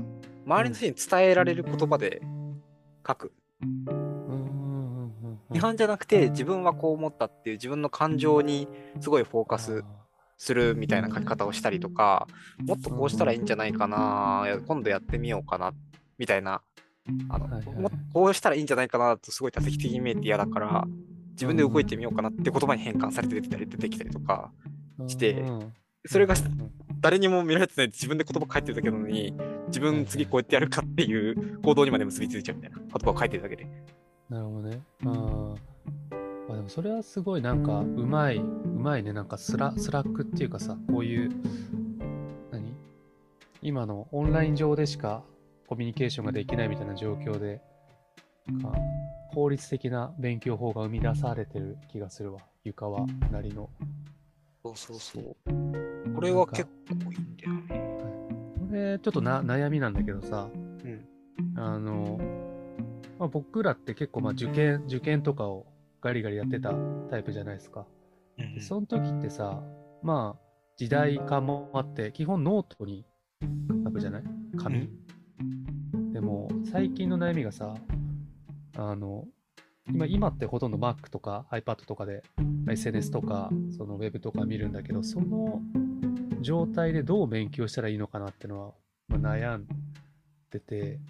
[0.46, 2.22] 周りの人に伝えられる言葉で
[3.06, 3.32] 書く。
[5.52, 8.66] 批判じゃなくて自分はこう思ったっていう自分の感情に
[9.00, 9.84] すごいフォーカス
[10.42, 12.26] するみたいな書き方をしたりとか、
[12.58, 15.72] もっとこうしたらいいんじゃないかな、今度やってみようかな、
[16.18, 16.62] みたいな、
[17.28, 20.84] あの、はいはいもこうしたらいいんじゃないかなとすごい多席的に見えて嫌だから、
[21.34, 24.50] 自分で動いてみようかなって言葉に変換されて出てたり出てきたりとか、
[25.06, 25.72] してうん
[26.06, 29.32] それがうん誰にも見られてない自分で言葉書いてるだけなのに、
[29.68, 33.66] 自分次こうやってやるかっていう行動にまで結びついちゃうみたいな言葉を書いてるだけで。
[34.28, 34.80] なるほどね。
[35.04, 35.71] うん。
[36.52, 39.14] まあでもそれはすごいなんかうまい、うまいね。
[39.14, 41.30] なんかスラスラックっていうかさ、こういう、
[42.50, 42.76] 何？
[43.62, 45.22] 今のオンライン上でしか
[45.66, 47.62] コミュニケーションができないみたいな状況で、
[48.60, 48.70] か
[49.32, 52.40] 効率的な勉強法が生み出されてる気がするわ。
[52.64, 53.70] ゆかはなりの。
[54.62, 55.36] そうそうそう。
[56.14, 57.96] これは結構いいんだよね。
[58.68, 61.06] これちょっとな悩みなんだけどさ、うん。
[61.56, 62.20] あの、
[63.18, 65.64] まあ、僕らって結構まあ受験、受験とかを
[66.02, 66.74] ガリガリやってた
[67.08, 67.86] タイプじゃないですか。
[68.36, 69.62] でその時ってさ、
[70.02, 70.42] まあ、
[70.76, 73.06] 時代感もあって、基本ノートに
[73.84, 74.22] 書くじゃない？
[74.58, 74.90] 紙、
[76.12, 77.74] でも、最近の悩みがさ、
[78.76, 79.26] あの、
[79.88, 82.22] 今、今ってほとんど Mac とか iPad とかで
[82.68, 85.60] SNS とか、その Web とか見るんだけど、その
[86.40, 88.72] 状態でどう勉強したらいいのかなっていうのは、
[89.08, 89.66] まあ、悩ん
[90.52, 91.00] でて、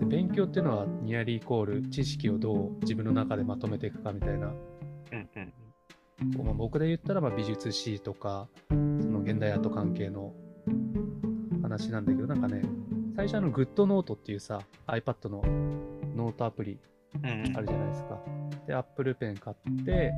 [0.00, 4.48] で勉強っていうのはニアリーイコール知識をどう自分の中でまとめていくかみたいな。
[6.36, 10.34] こうまあ、僕で言ったらまあ美術史とかその現代アート関係の
[11.62, 12.62] 話なんだけどなんかね
[13.16, 15.42] 最初あの GoodNote っていうさ iPad の
[16.14, 16.78] ノートアプリ
[17.22, 18.20] あるじゃないですか。
[18.66, 20.12] で Apple Pen 買って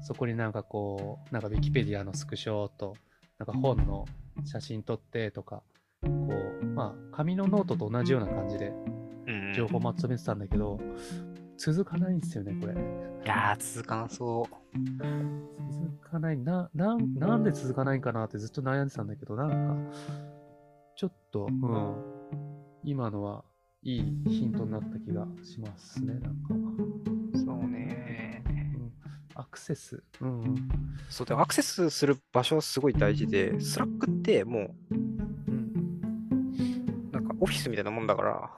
[0.00, 2.94] そこになんかこうなんか Wikipedia のスクショと
[3.38, 4.04] なんか本の
[4.44, 5.62] 写真撮ってとか
[6.02, 8.72] こうまあ紙のノートと同じような感じで
[9.26, 10.78] うん情報まとめてたんだけど
[11.58, 12.72] 続かないんですよねこれ。
[12.72, 12.76] い
[13.26, 14.78] やー、続かなそう。
[15.72, 16.38] 続かない。
[16.38, 19.96] ななんなんで続かないんかなってずっと悩んでたんだけどなんか
[20.96, 21.96] ちょっと、うん、
[22.84, 23.44] 今のは
[23.82, 26.54] いいヒントになった気がしますねなんか、
[27.34, 28.44] そうね。
[28.46, 28.92] うん、
[29.34, 30.00] アクセス。
[30.20, 30.68] うん
[31.08, 34.94] そうで、アクセスする場所はすごい大事で、スラックってもう
[37.40, 38.50] オフィスみたいなもんだから、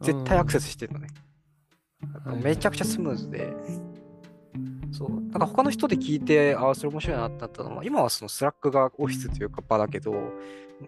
[0.00, 1.08] 絶対アクセスしてるのね。
[2.42, 3.52] めちゃくちゃスムーズで、
[4.90, 10.12] そう、なんか他の人で聞いて、ああ、それ面白いなってなったのは、今はそのスラックがオフィスというか場だけど、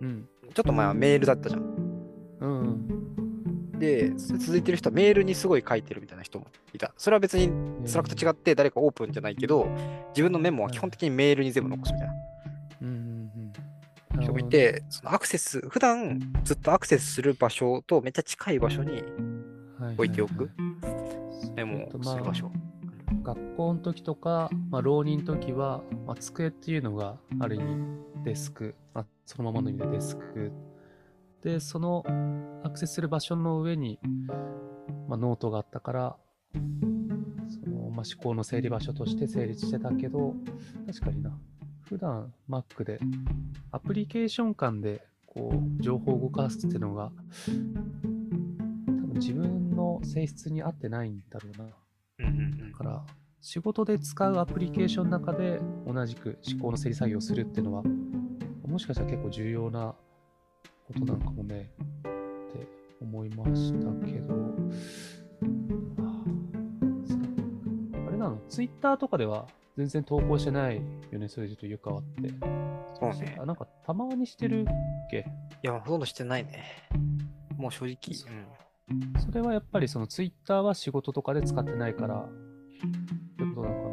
[0.01, 0.29] うん。
[0.55, 1.63] ちょっと前はメールだったじゃん。
[2.41, 3.79] うん。
[3.79, 6.93] で、それ続いてる人はメールにすごい書いてるみたいな人もいた。
[6.97, 7.51] それは別に
[7.87, 9.67] スラックと違って誰かオープンじゃないけど、
[10.09, 12.15] 自分のメモは基本的にメールに全部残すみたいな
[14.21, 19.03] 人もいて、そのアクセス、普段ずっとアクセスする場所とめっちゃ近い場所に
[19.97, 20.51] 置いておく。
[21.57, 22.51] メモをする場所。
[23.23, 30.53] 学校の時とか、まあ、浪人の時は、まあ、机っていうのがある意味デスク、まあ、そのままの意味でデスク。
[31.43, 32.05] でその
[32.65, 33.99] アクセスする場所の上に、
[35.09, 36.17] まあ、ノートがあったから
[36.55, 40.35] その、まあ、思考の整理場所として成立してたけど
[40.87, 41.39] 確かにな
[41.85, 42.99] 普段 Mac で
[43.71, 47.13] アプリケーション間でこう情報を動かすっていうのが
[47.47, 51.67] 多分自分の性質に合ってないんだろうな。
[52.71, 53.05] だから
[53.41, 57.83] 仕事で使うアプリケーションの中で同じく思考の整理作業をするっていうのは
[58.67, 59.95] もしかしたら結構重要な
[60.87, 62.67] ことなんかもねって
[63.03, 64.35] 思いましたけど。
[65.99, 66.25] あ
[68.09, 68.39] あれなの？
[68.49, 72.33] ツイッターとかでは全然投稿してないよねそれで言うとゆかわって
[73.01, 74.65] そうねあなんかたまにしてるっ
[75.11, 75.27] け？
[75.63, 76.65] いや、ほとんどしてないね。
[77.57, 77.97] もう正直。
[78.31, 78.47] うん
[79.19, 82.29] それはやっぱりそのツイッターは仕事とかで使ってないからっ
[83.39, 83.89] てことなのか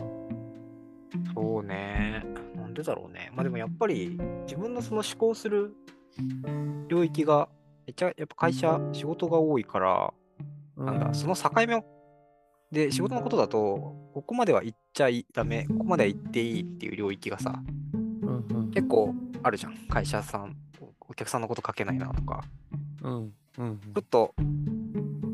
[1.27, 1.33] な？
[1.33, 2.25] そうね。
[2.55, 3.31] なんでだろうね。
[3.33, 5.73] まあでもやっぱり自分のその思考する
[6.89, 7.47] 領域が
[7.87, 10.13] めっちゃやっぱ会社、仕事が多いから、
[10.77, 11.83] なんだ、その境目を、
[12.71, 17.61] で、仕事のことだと、ここまでは行っちゃいダメ、ここまでは行っていいっていう領域がさ、
[17.93, 19.75] うんうん結構あるじゃん。
[19.89, 20.55] 会社さん、
[21.01, 22.43] お客さんのこと書けないなとか、
[23.01, 24.33] うんうんうんちょっと、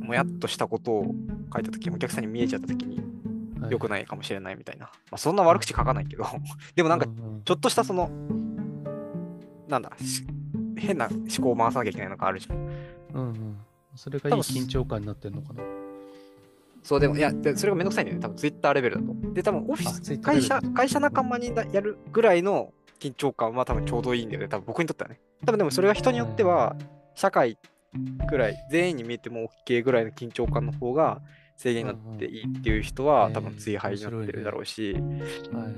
[0.02, 1.16] もやっとしたことを
[1.54, 3.08] 書いたとき、お客さんに見えちゃったときに、はい
[3.70, 4.86] 良くないかもしれないみたいな。
[4.86, 6.26] まあ、そんな悪口書かないけど、
[6.76, 8.10] でもなんかう、んちょっとしたその、
[9.68, 10.26] なんだ、し
[10.78, 12.58] 変な思考を回さなきゃいけないのがあるじゃん。
[13.14, 13.58] うんうん、
[13.96, 15.64] それがいい緊張感になってんのかな。
[16.84, 18.22] そう、でも、いや、でそれがめんどくさいんだよね。
[18.22, 19.34] 多分ツイッターレベルだと。
[19.34, 24.48] で、多分オフィあス、会社、会社仲間になやるぐらいの緊張感は多分ちょうどいいんだよね。
[24.48, 25.20] 多分僕にとってはね。
[25.46, 26.76] 多分でもそれは人によっては、
[27.16, 27.58] 社会
[28.30, 31.22] ぐらい、全員に見えても OK ぐらいの緊張感の方が、
[31.58, 35.74] 制限になっていいっていう人はうん多分追廃になってるだろうし、はいはいはい。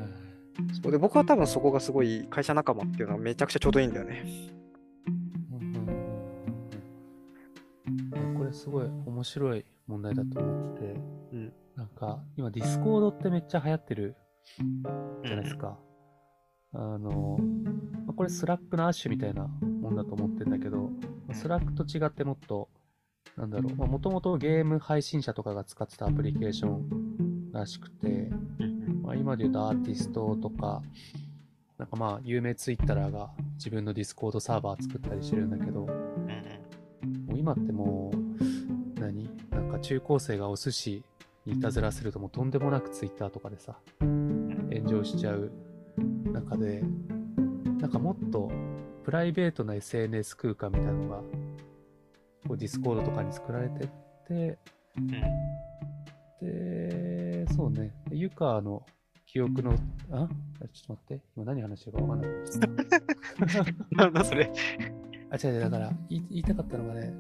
[0.82, 4.24] そうで僕は多分そこがすごい会社仲間っていうのはめちゃくちゃちょうどいいんだよね。
[5.08, 5.10] う
[5.56, 5.66] ん
[8.18, 10.86] うんこれすごい面白い問題だと思ってて、
[11.34, 11.54] うん。
[11.76, 14.16] なんか今ディスコードってめっちゃ流行ってる
[15.26, 15.80] じゃないですか。
[16.74, 17.38] あの、
[18.06, 20.92] まあこれスラックのアッシュみたいなもんだと思ってんだけど、
[21.32, 22.70] スラックと違ってもっと、
[23.38, 28.30] なんだろう、もともとゲーム配信者とかが使ってたアプリケーションらしくて、
[29.02, 30.82] まあ、今で言うとアーティストとか、
[31.78, 35.88] なんかまあ有名ツイッターが自分のディスコードサーバー作ったりしてるんだけど、も
[37.34, 39.30] う今ってもう、何？
[39.52, 41.04] なんか中高生がお寿司
[41.46, 45.52] にいたずらするともうとんでもなくツイッターとかでさ、炎上しちゃう
[46.32, 46.84] 中で、
[47.80, 48.52] なんかもっと
[49.04, 51.18] プライベートな SNS 空間みたいなのが、
[52.48, 53.90] こうディスコードとかに作られてっ
[54.28, 54.60] て、
[56.42, 58.86] で、そうね、ゆかの
[59.26, 59.74] 記憶の、
[60.12, 60.28] あ？
[60.74, 64.52] ちょっと待って、今何話してるかわかんなくな んだそれ。
[65.32, 67.14] あ、違う違う、だから言いたかったのがね、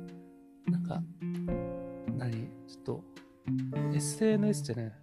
[0.67, 1.01] なんか、
[3.93, 4.93] SNS ってね、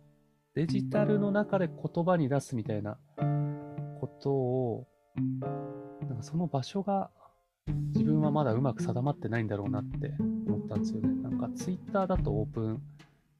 [0.54, 2.98] デジタルの中で言葉に出すみたいな
[4.00, 4.86] ことを、
[6.08, 7.10] なんかその場所が
[7.94, 11.08] 自分はまだうまく定まってないんだろうなって思ったんですよね。
[11.22, 12.82] なんか Twitter だとオープン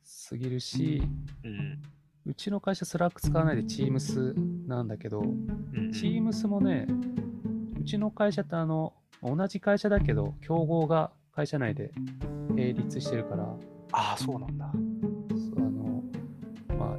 [0.03, 1.03] すぎるし、
[1.45, 1.83] うん
[2.29, 4.35] うちの会社スラック使わないで Teams
[4.67, 5.23] なんだけど、
[5.93, 6.89] Teams もね、
[7.81, 11.93] うちの会社ってあの、同じ会社だけど、競合が会社内で
[12.49, 13.45] 並立してるから、
[13.93, 14.73] ああ、そうなんだ。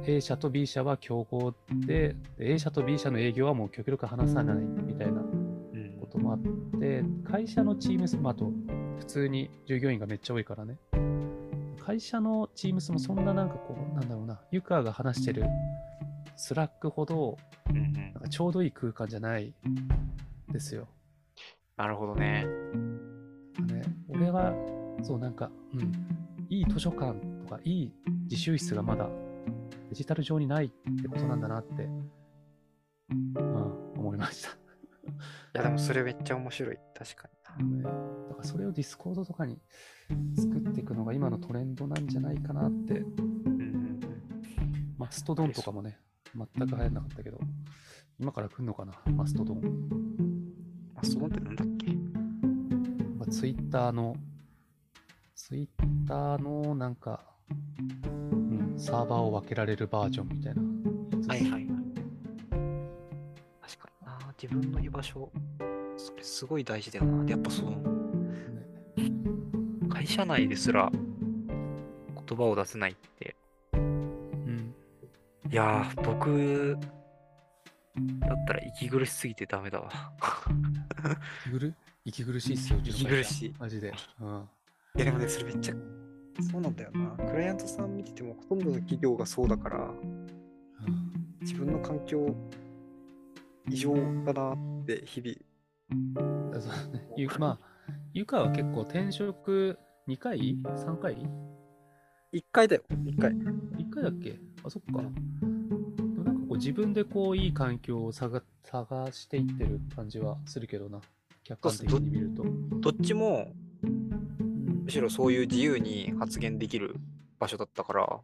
[0.08, 8.50] A 社と B 社は競合で、で A 社と B 社の営業はもう極力話さないみたいなうんこともあって、会社の Teams、まあ、あと、
[8.98, 10.78] 普通に従業員がめっちゃ多いからね。
[11.78, 15.44] 会社の Teams もそんななんかこう、なんだろうな、湯川が話してる
[16.36, 17.36] スラックほど、
[17.70, 19.52] なんかちょうどいい空間じゃない
[20.50, 20.88] ですよ。
[21.76, 22.46] なるほどね。
[23.66, 24.54] ね、俺は、
[25.02, 25.92] そうなんか、うん、
[26.48, 27.12] いい図書館
[27.44, 27.92] とか、いい
[28.22, 29.10] 自習室がまだ
[29.88, 30.68] デジタル上にないっ
[31.02, 31.84] てことなんだなって、
[33.10, 34.50] うん、思いました。
[35.08, 35.12] い
[35.54, 36.78] や、でもそれめっちゃ面白い。
[36.94, 37.94] 確かにね、だか
[38.38, 39.60] らそれをディスコードとかに
[40.36, 43.04] 作っていくのが今のトレンドなんじゃないかなって、
[44.96, 45.98] マストドンとかもね、
[46.34, 47.40] 全く流行んなかったけど、
[48.18, 49.60] 今から来んのかな、マストドン。
[50.94, 51.92] マストドンってなんだっけ？
[53.16, 54.14] まあ、ツイッターの、
[55.34, 57.24] ツイッターのなんか、
[58.04, 58.17] うん、
[58.78, 60.62] サーバーを分けられるバージョンみたいな。
[61.28, 61.66] はいはいはい。
[63.60, 64.34] 確かにな。
[64.40, 65.30] 自分の居場所、
[65.96, 67.24] それすごい大事だよな。
[67.24, 67.78] でやっぱその、ね
[69.90, 73.34] 会社内ですら言葉を出せないって、
[73.72, 74.74] うん。
[75.50, 76.78] いやー、僕
[78.20, 79.90] だったら息苦しすぎてダメだわ。
[81.44, 83.92] 息苦息苦しいっすよ、息苦しいマジで。
[84.20, 84.48] うん。
[84.96, 85.74] いやでもね、それめっちゃ、
[86.40, 87.10] そうなんだよな。
[87.26, 90.26] クライアントさん見てても、ほとんどの企業がそうだから、うん
[91.40, 92.34] 自分の環境
[93.70, 96.50] 異常だなって日々。
[96.52, 97.58] だそうねゆまあ、
[98.12, 101.16] ゆかは結構転職2回 ?3 回
[102.34, 103.32] ？1回だよ、1回。
[103.32, 104.38] ?1 回だっけ？
[104.64, 105.00] あ、そっか。
[105.00, 111.00] でもなんかこう自分でこういい環境を探探していってる感じはするけどな。
[111.44, 112.44] 客観的に見ると。
[112.80, 114.47] どっちも、うん
[114.88, 116.96] むしろそういう自由に発言できる
[117.38, 118.20] 場所だったから、は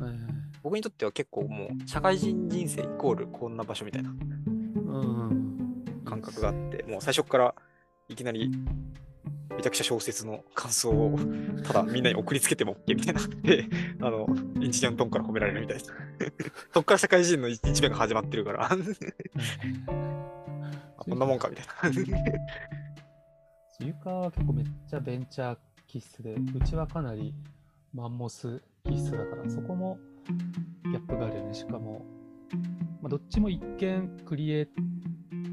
[0.00, 0.14] いはい
[0.60, 7.54] 僕にとっては結構もう、社会人人生イコールこんな場所みたいなうん感覚があって、もう最初から
[8.08, 8.50] いきなり、
[9.56, 11.16] めちゃくちゃ小説の感想を
[11.64, 13.20] ただみんなに送りつけても OK みたいな。
[13.42, 13.66] で、
[14.00, 14.26] あの、
[14.60, 15.84] エンジニアのトーンから褒められるみたいな。
[16.74, 18.76] そっから社会人の一一面が始まってるから、 あ
[20.96, 21.72] こんなもんかみたいな。
[23.80, 25.56] ゆかは結構めっちゃベンチャー
[25.88, 27.34] 気質で、うちはかなり
[27.92, 29.98] マンモス気質だから、そこも
[30.84, 31.54] ギャップがあるよね。
[31.54, 32.06] しかも、
[33.02, 34.66] まあ、どっちも一見クリエ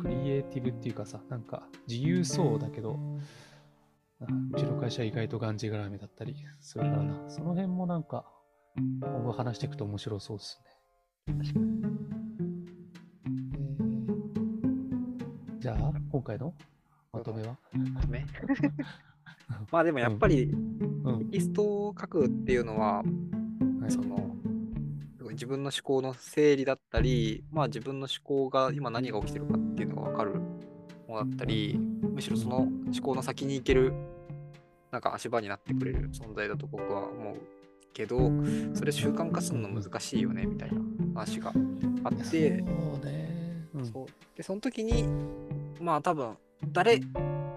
[0.01, 2.99] クリエイティブっていうかさ、なんか自由そうだけど、
[4.21, 7.29] あうちの会社は意外とがんじがらめだったりするからな。
[7.29, 8.25] その辺もなんか、
[8.75, 10.71] 今後話していくと面白そうですね。
[11.27, 11.85] えー
[15.59, 16.53] じゃあ、今回の
[17.11, 17.57] まとめは？
[18.07, 18.27] ね
[19.71, 23.03] まあでもやっぱりうんテキストを書くっていうのは、は
[23.87, 23.91] い。
[23.91, 24.35] その
[25.31, 30.39] 自分の思考の整理だったり、まあ自分の思考が今何が起きてるかっていうのが分かる
[31.07, 33.93] ものだったり、むしろその思考の先に行ける
[34.91, 37.35] なんか足場になってくれる存在だと僕は思う
[37.93, 38.31] けど、
[38.73, 40.79] それ習慣化するの難しいよねみたいな
[41.15, 41.51] 話が
[42.03, 43.67] あって、そうね。
[43.73, 43.83] うん。
[44.35, 45.05] でその時に
[45.81, 46.37] まあ多分
[46.71, 47.01] 誰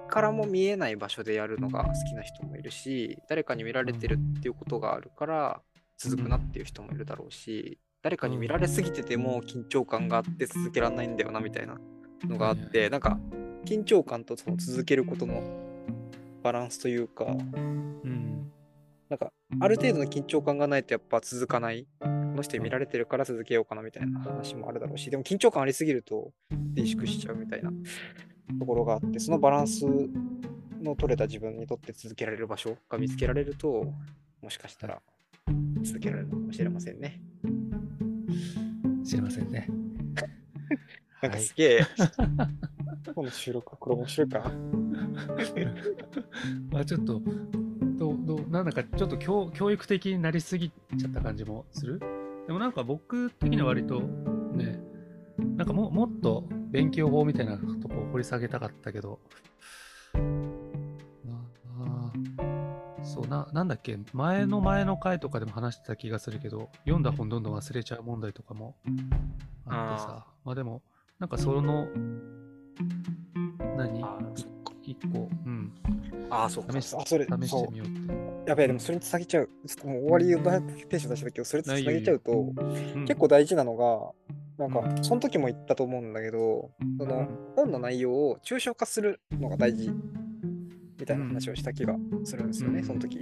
[0.09, 5.61] からも見えない場所でやるのが好きな人もいるし誰かに見られてるっていうことがあるから
[5.97, 11.79] 続くなっていう人もいるだろうし誰かに見られすぎてても緊張感があって続けられないんだよなみたいな
[12.25, 13.19] のがあってなんか
[13.65, 15.43] 緊張感とその続けることの
[16.43, 18.29] バランスというかうん。
[19.09, 26.31] なんかある程度の緊張感がないとやっぱ続かないこの人に見られてるから続けようかなみたいな話もあるだろうしでも緊張感ありすぎると
[26.75, 27.71] 萎縮しちゃうみたいな
[28.59, 29.85] ところがあってそのバランス
[30.83, 33.93] の取れた自分にとって続けられる場所が見つけられると
[34.43, 35.01] もしかしたら
[35.83, 37.21] 続けられるのかもしれませんね。
[39.05, 39.67] 知りませんね。
[41.23, 41.81] なんかはいすげえ、
[43.15, 44.53] この収録これ面白いか
[46.71, 47.21] まあちょっと、
[47.97, 51.99] どう、どう、なんだかちょっと教教育的になりすぎちゃった感じもする？
[52.47, 54.81] でもなんか僕的には割とね、
[55.57, 59.19] なんかももっと勉強法みたいなとこを掘り下げたかったけど、
[63.03, 68.77] そうな、なんだっけ、前の前の回とかでも話してた気がするけど、読んだ本どんどん忘れちゃう問題とかも
[69.67, 70.83] あってさ、まあでも、
[71.19, 71.89] なんかその、
[73.77, 74.05] 何？
[74.83, 75.73] 一個、うん、
[76.31, 76.81] ああ、そうか。
[76.81, 77.91] 試しあ、それ、試してみようっ
[78.45, 78.51] て。
[78.51, 79.51] やべえ、でもそれにつなげちゃう。
[79.67, 80.41] ちょっともう終わりの
[80.89, 83.05] テンション出したけど、それつなげちゃうと、うん。
[83.05, 84.13] 結構大事なのが、
[84.59, 89.91] なんかう、その時も言ったと思うんだけど、その本の内容を抽象化するのが大事
[90.99, 91.95] みたいな話をした気が
[92.25, 92.85] するんですよね、うん。
[92.85, 93.21] その時。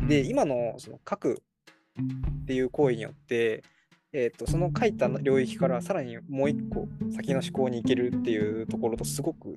[0.00, 0.08] うん。
[0.08, 1.42] で、今のその書く
[2.42, 3.64] っていう行為によって、
[4.12, 9.54] えー、とその書いた領域からさらにもう一個先の思考に行けるっていうところとすごく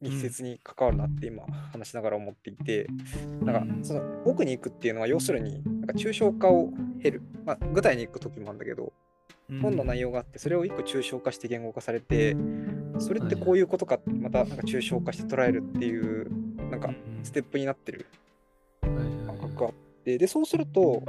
[0.00, 1.42] 密接に関わるなって今
[1.72, 2.86] 話しながら思っていて、
[3.42, 6.70] なんかその奥に行くっていうのは要するになんか抽象化を
[7.02, 8.92] 経る、まあ、具体に行く時もあるんだけど
[9.60, 12.36] 本の内容があってそれを一個抽象化して言語化されて
[12.98, 16.30] それってこういうことかってまたなんか抽象化して捉えるっていう
[16.70, 16.90] なんか
[17.22, 18.06] ステップになってる
[18.82, 19.74] 感覚があっ
[20.04, 21.02] てでそうすると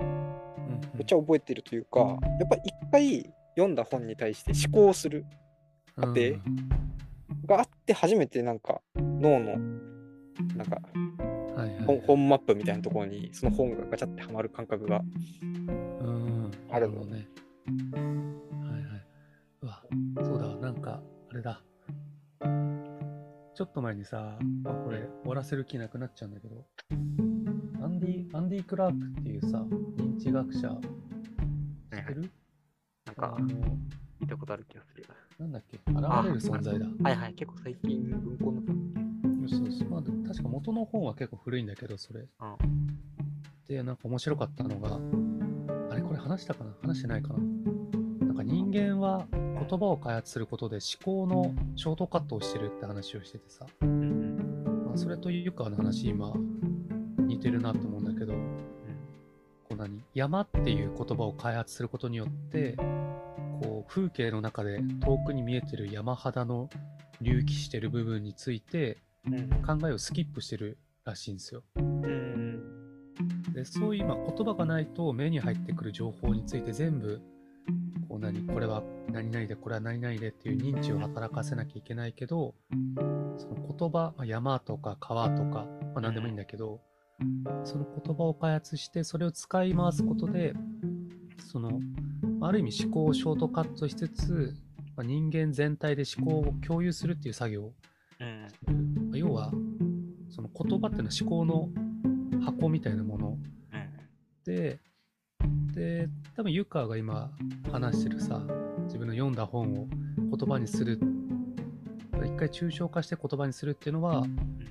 [0.93, 2.05] めっちゃ覚えてるというかや
[2.45, 6.39] っぱり一回読んだ本に対して思考するゃて
[7.45, 9.57] があって初めてなんか脳の
[10.55, 10.79] なんか
[11.85, 15.01] 本本マップみたいなところにその本がガチャってはまる感覚が
[16.69, 17.27] あるのね。
[17.67, 17.73] は
[18.79, 19.05] いはい。
[19.61, 19.83] うわ、
[20.23, 21.61] そうだわ、なんか、あれだ。
[23.55, 26.65] ちょっと前にさ、まあ、これ終わらせる気なくなっちゃうんだけど、
[27.81, 29.65] アンディ、アンディ・クラークっていうさ、
[29.97, 32.29] 認知学者、知ってる？
[33.05, 33.47] なんかあの、
[34.19, 35.05] 見たことある気がする。
[35.39, 36.85] なんだっけ、現れる存在だ。
[37.03, 38.61] はいはい、結構最近文庫の
[39.49, 39.89] そうそう。
[39.89, 42.27] まあ、確か元の本は結構古いんだけど、それ。
[43.67, 44.99] で、なんか面白かったのが、
[46.07, 46.71] これ話したかな？
[46.81, 47.39] 話してないかな？
[48.27, 56.31] なんか人間は言葉を開発することで思考のショートカットをしてるって話をしててさ、まあ、それというかの話今
[57.19, 58.39] 似てるなと思うんだけど、こ
[59.71, 60.01] う何？
[60.13, 62.77] 山っていう言葉を開発することによって、
[63.61, 66.69] こう風景の中で遠くに見えてる山肌の
[67.19, 68.97] 隆起してる部分について
[69.65, 71.63] 考えをスキップしてるらしいんですよ。
[73.57, 77.19] でそういう今言葉がないと目に入ってくる情報について全部
[78.07, 82.53] こう何これは何々でこれは何々でっていう認知を働かせなきゃいけないけど
[83.39, 86.81] その言葉、まあ、山とか川とか、まあ、何でもいいんだけど
[87.63, 90.53] その言葉を開発してそれを使い回すことで
[91.51, 91.79] その
[92.41, 94.55] ある意味思考をショートカットしつつ、
[94.95, 97.73] まあ、人間全体で思考を共有するっていう作業を
[98.19, 99.51] まあ要は
[100.29, 101.86] その言葉っていうのは思考の
[102.43, 103.37] 箱みたいなもの。
[104.45, 104.79] で、
[105.73, 107.31] で、多分ユカが今
[107.71, 108.41] 話してるさ、
[108.85, 110.99] 自分の読んだ本を言葉にする、
[112.25, 114.25] 一回抽象化して言葉にするっていうのは、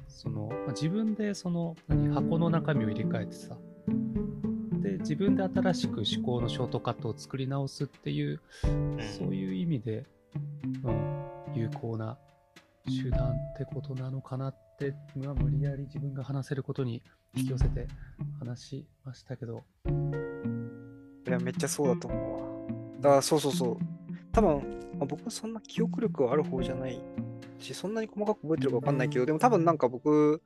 [0.09, 3.57] その、まあ自分でその何箱の中身を入れ替えてさ、
[4.83, 8.41] で、自分で新しく思考のショートカットを作り直すっていう、
[9.19, 10.07] そういう意味で、
[10.83, 12.19] うん、有効な
[12.85, 17.03] 手段ってことなのかなって、まあ無理やり自分が話せることに
[17.37, 17.87] 引き寄せて
[18.39, 19.63] 話しましたけど、
[21.27, 23.01] いや、めっちゃそうだと思うわ。
[23.01, 23.77] だから、そうそうそう。
[24.33, 27.01] 多分、まあ、僕そんな記憶力がある方じゃない
[27.59, 30.43] し、そんなに細かく覚えてるか分かんないけど、でも多分なんか僕、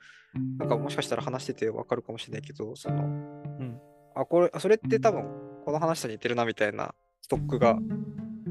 [0.58, 3.80] なんかもしかしたら話してて分かるかもしれないけど、その、うん。
[4.14, 5.24] あ、これ、あそれって多分、
[5.64, 7.78] この話と似てるなみたいなストックが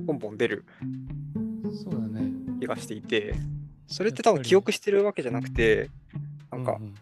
[0.06, 0.66] ポンポン出る
[1.84, 2.32] そうだね。
[2.60, 3.34] 気がしていて、
[3.88, 5.90] それって多分記憶してるわけじゃなくて、
[6.52, 6.94] なんかう、ん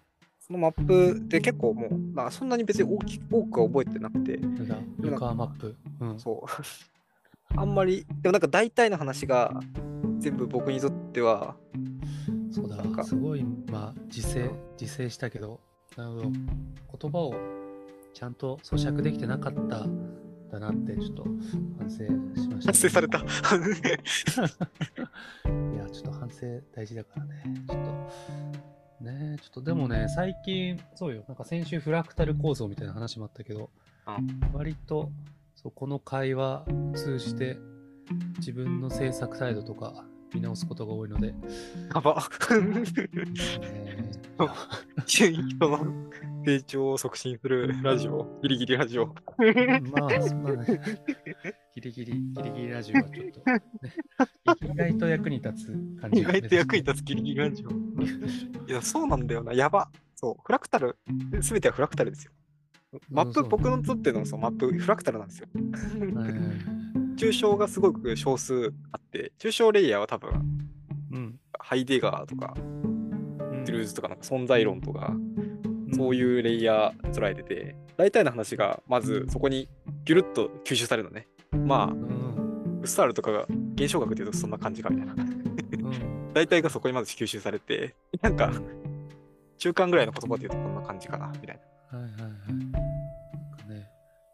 [0.47, 4.37] そのマップで結構もう、まあ、そんなに別に大き多くは覚えてなくて、
[4.97, 5.75] ルカーマップ。
[5.99, 6.19] うん。
[6.19, 6.49] そう。
[7.59, 9.59] あんまり、でもなんか大体の話が
[10.19, 11.57] 全部僕にとっては、
[12.49, 15.59] そうだなんかすごい、まあ、自制、自制したけど、
[15.97, 16.31] なるほど。
[16.99, 17.35] 言葉を
[18.13, 21.23] ちゃんと咀嚼できてなかったんだなって、ちょっと
[21.77, 22.05] 反省
[22.41, 23.17] しました、達成された。
[23.19, 23.21] い
[25.77, 27.43] や、ちょっと反省大事だからね。
[27.67, 27.91] ちょっと、
[29.01, 29.37] ね。
[29.41, 33.69] ちょっとでもね、最近、そうよ、なんか先週フラクタル構造みたいな話もあったけど、
[34.53, 35.11] 割と、
[35.55, 37.57] そうこの会話通じて、
[38.39, 41.33] 自分の制作態度とか見直すことが多いので、
[41.93, 42.15] やば。
[42.15, 42.77] ね
[45.05, 45.79] 人の
[46.45, 49.07] 成長を促進するラジオ、ギリギリラジオ。
[49.07, 50.81] まあ、そんなね、
[51.75, 57.69] ギリギリ、ギリギリラジオはちょっと、ね、意外と役に立つ感じ意外と役に立つギリギリラジオ。
[57.69, 59.53] いや、そうなんだよな。
[59.53, 59.89] やば。
[60.15, 60.35] そう。
[60.43, 60.97] フラクタル、
[61.41, 62.31] すべてはフラクタルですよ。
[63.09, 65.47] マップ、僕のとってのそうマップ、フラクタルなんですよ。
[65.53, 66.76] はいはいはい
[67.17, 70.31] 抽象がすごく少数あって、抽象レイヤーは多分、
[71.11, 71.39] うん。
[71.59, 72.77] ハイデガーとか、うん
[73.67, 75.13] ドゥルーズとかなんか存在論とか、
[75.93, 79.67] そうういうレイヤー捉えてて、大体の話がまずそこに
[80.05, 81.27] ギュルッと吸収されるのね。
[81.51, 81.91] まあ、ん。
[81.91, 82.79] うん。
[82.79, 83.45] ウッサールとかが
[83.75, 85.13] 現象学でいうとそんな感じかみたいな。
[85.13, 86.31] うん。
[86.33, 88.53] 大体がそこにまず吸収されて、なんか、
[89.57, 91.59] 中間ぐらいの言葉で言うとこんな感じかな、みたい
[91.91, 91.99] な。
[91.99, 92.86] はいはいはい。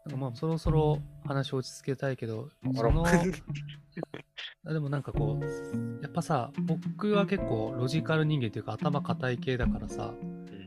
[0.06, 0.12] なん。
[0.12, 3.12] かまあそろそろ話を落ち着けたいけど、その、あ
[4.72, 10.14] でもなんかこう、やっぱさ、僕は結構ロジカル人間っていうか頭固い系だからさ、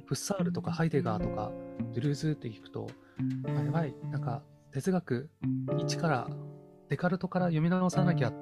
[0.06, 1.52] フッサールとかハイデガーとか
[1.94, 2.88] ドゥルーズって聞くと、
[3.46, 5.30] あやばい、なんか哲学
[5.78, 6.30] 一から、
[6.90, 8.34] デカルトから読み直さなきゃっ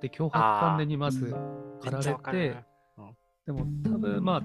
[0.00, 1.34] て脅迫観念にまず
[1.80, 2.56] 駆られて、
[3.46, 4.42] でも多分まあ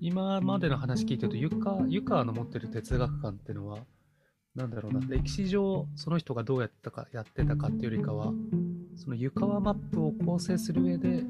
[0.00, 3.78] 今までの話聞いてるとユカユカの持ってる哲学観っていうのは
[4.58, 8.32] なんだろうな歴史上その人がどうやったかやってたかっていうよりかは
[8.96, 11.22] その湯川マップを構成する上で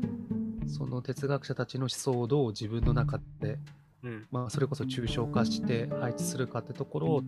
[0.66, 3.58] その哲学者たちの思想をどう自分の中で、
[4.02, 4.26] うん。
[4.30, 7.22] まあ、それこそ抽象化して配置するかってところを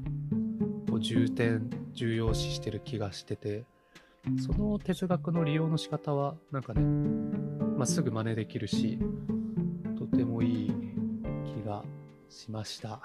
[0.89, 3.65] こう重点重要視してる気がしてて
[4.39, 6.81] その哲学の利用の仕方はなんかね、
[7.77, 8.99] まあ、すぐ真似できるし
[9.99, 10.73] とてもいい
[11.45, 11.83] 気が
[12.29, 13.01] しました。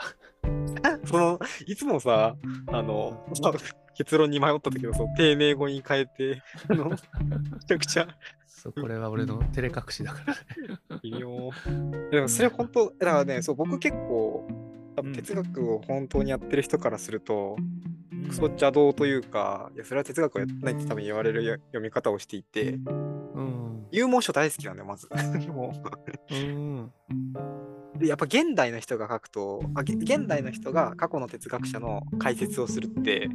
[1.06, 2.36] その、いつもさ、
[2.68, 3.54] あの、まあ
[3.98, 6.98] 結論に迷った時のそう丁寧語に変えて、あの、め
[7.66, 8.08] ちゃくちゃ
[8.66, 11.00] そうこれは俺の照れ隠しだからね。
[11.04, 11.52] 微妙。
[12.12, 14.48] でもそれ本当、だからね、そう、僕結構、
[15.14, 17.58] 哲学を本当にやってる人からすると、
[18.28, 23.86] クソ邪道というか、いや、それは哲学をやってないって多分言われる読み方をしていて、うん。
[23.92, 25.08] 入門書大好きなんだよ、まず。
[25.50, 25.74] も
[26.32, 26.92] うん。
[27.96, 33.30] うで、やっぱ現代の人が書くとあ、げ現代の人が過去の哲学者の解説をするって、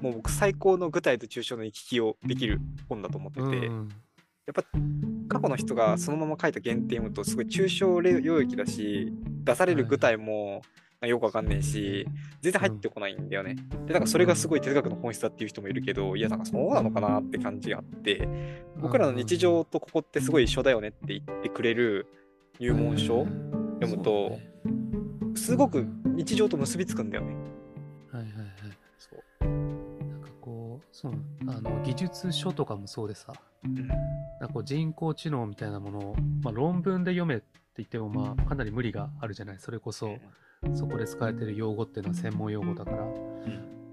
[0.00, 3.88] もう僕最高の具体と抽象の行き来をできる本だと思ってて、うん。
[4.46, 4.64] やっぱ
[5.28, 9.12] 過去の人がそのまま書いた原点をとすごい抽象領域だし
[9.44, 10.62] 出される具体も
[11.00, 12.06] よくわかんねえし
[12.40, 13.56] 全然入ってこないんだよね。
[13.86, 18.28] でなんかそれがすごい哲学の本質だっていう人もいるけどいやなんかそうなのかなって感じがあって
[18.76, 22.06] 僕らの日常とここってすごい一緒だよねって言ってくれる
[22.58, 23.26] 入門書
[23.86, 24.38] 読むと
[25.34, 27.34] すごく日常と結びつくんだよね。
[28.12, 28.52] はいはいはい。
[28.98, 31.12] そうなんかこう、そう、
[31.48, 33.32] あの、技術書とかもそうでさ、
[33.64, 33.88] うん
[34.42, 37.44] なんかこう人工知能みたいなものを、まあ、論文で読めって
[37.76, 39.56] 言っても、まあ、かなり無理があるじゃない。
[39.60, 40.16] それこそ、
[40.74, 43.06] そこで使われてる用語っていうのは専門用語だから。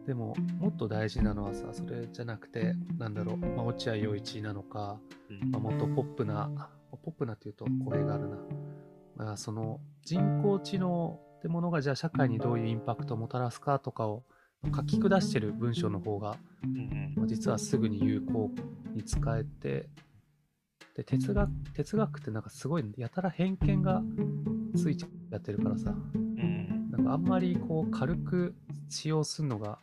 [0.05, 6.69] でも、もっと大事なのはさ、それじゃなくて、なんだろう、まあ、落合陽一なのか、うんまあ、もっとポップな、あ
[7.03, 8.37] ポップなっていうと語弊があるな。
[9.19, 14.23] まあ、その人工知能ってものがじゃあ社会にどういうインパクトをもたらすかとかを
[14.73, 16.37] 書き下してる文章の方が、
[17.25, 18.49] 実はすぐに有効
[18.93, 19.89] に使えて、
[20.95, 24.01] で哲学哲学ってなんかすごいやたら偏見が
[24.75, 28.55] ついちゃってるからさ、うんなんかあんまりこう軽く
[28.89, 29.79] 使用するのが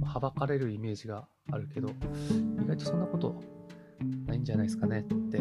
[0.00, 3.40] まあはばかれるイメージがあるけど、意外とそんなこと
[4.26, 5.38] ないんじゃないですかねって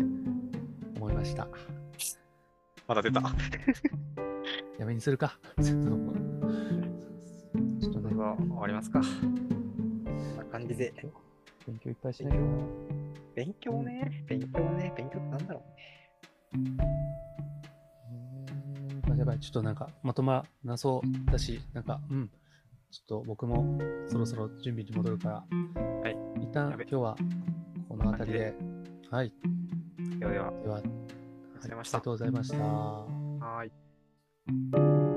[0.97, 1.47] 思いました。
[2.91, 3.21] まだ出た。
[4.77, 5.39] やめにするか。
[5.63, 5.89] ちょっと
[7.79, 8.99] ちょっとね、終わりますか。
[8.99, 10.93] こんな感じで。
[11.65, 12.67] 勉強いっぱいしないとな。
[13.33, 15.63] 勉強ね、勉強ね、勉強ってなんだろ
[16.53, 16.77] うね。
[19.05, 22.29] うーんやばい、ちょっとなんかまとまなそうだし、なんか、うん。
[22.91, 23.79] ちょっと僕も
[24.09, 25.35] そろそろ準備に戻るから、
[26.01, 26.17] はい。
[26.41, 27.15] 一旦今日は
[27.87, 28.53] この辺りで、
[29.09, 29.31] はい。
[30.19, 30.81] ではでは、
[31.61, 32.57] ありがとうございましたありがとうございました。
[32.57, 35.10] はーい。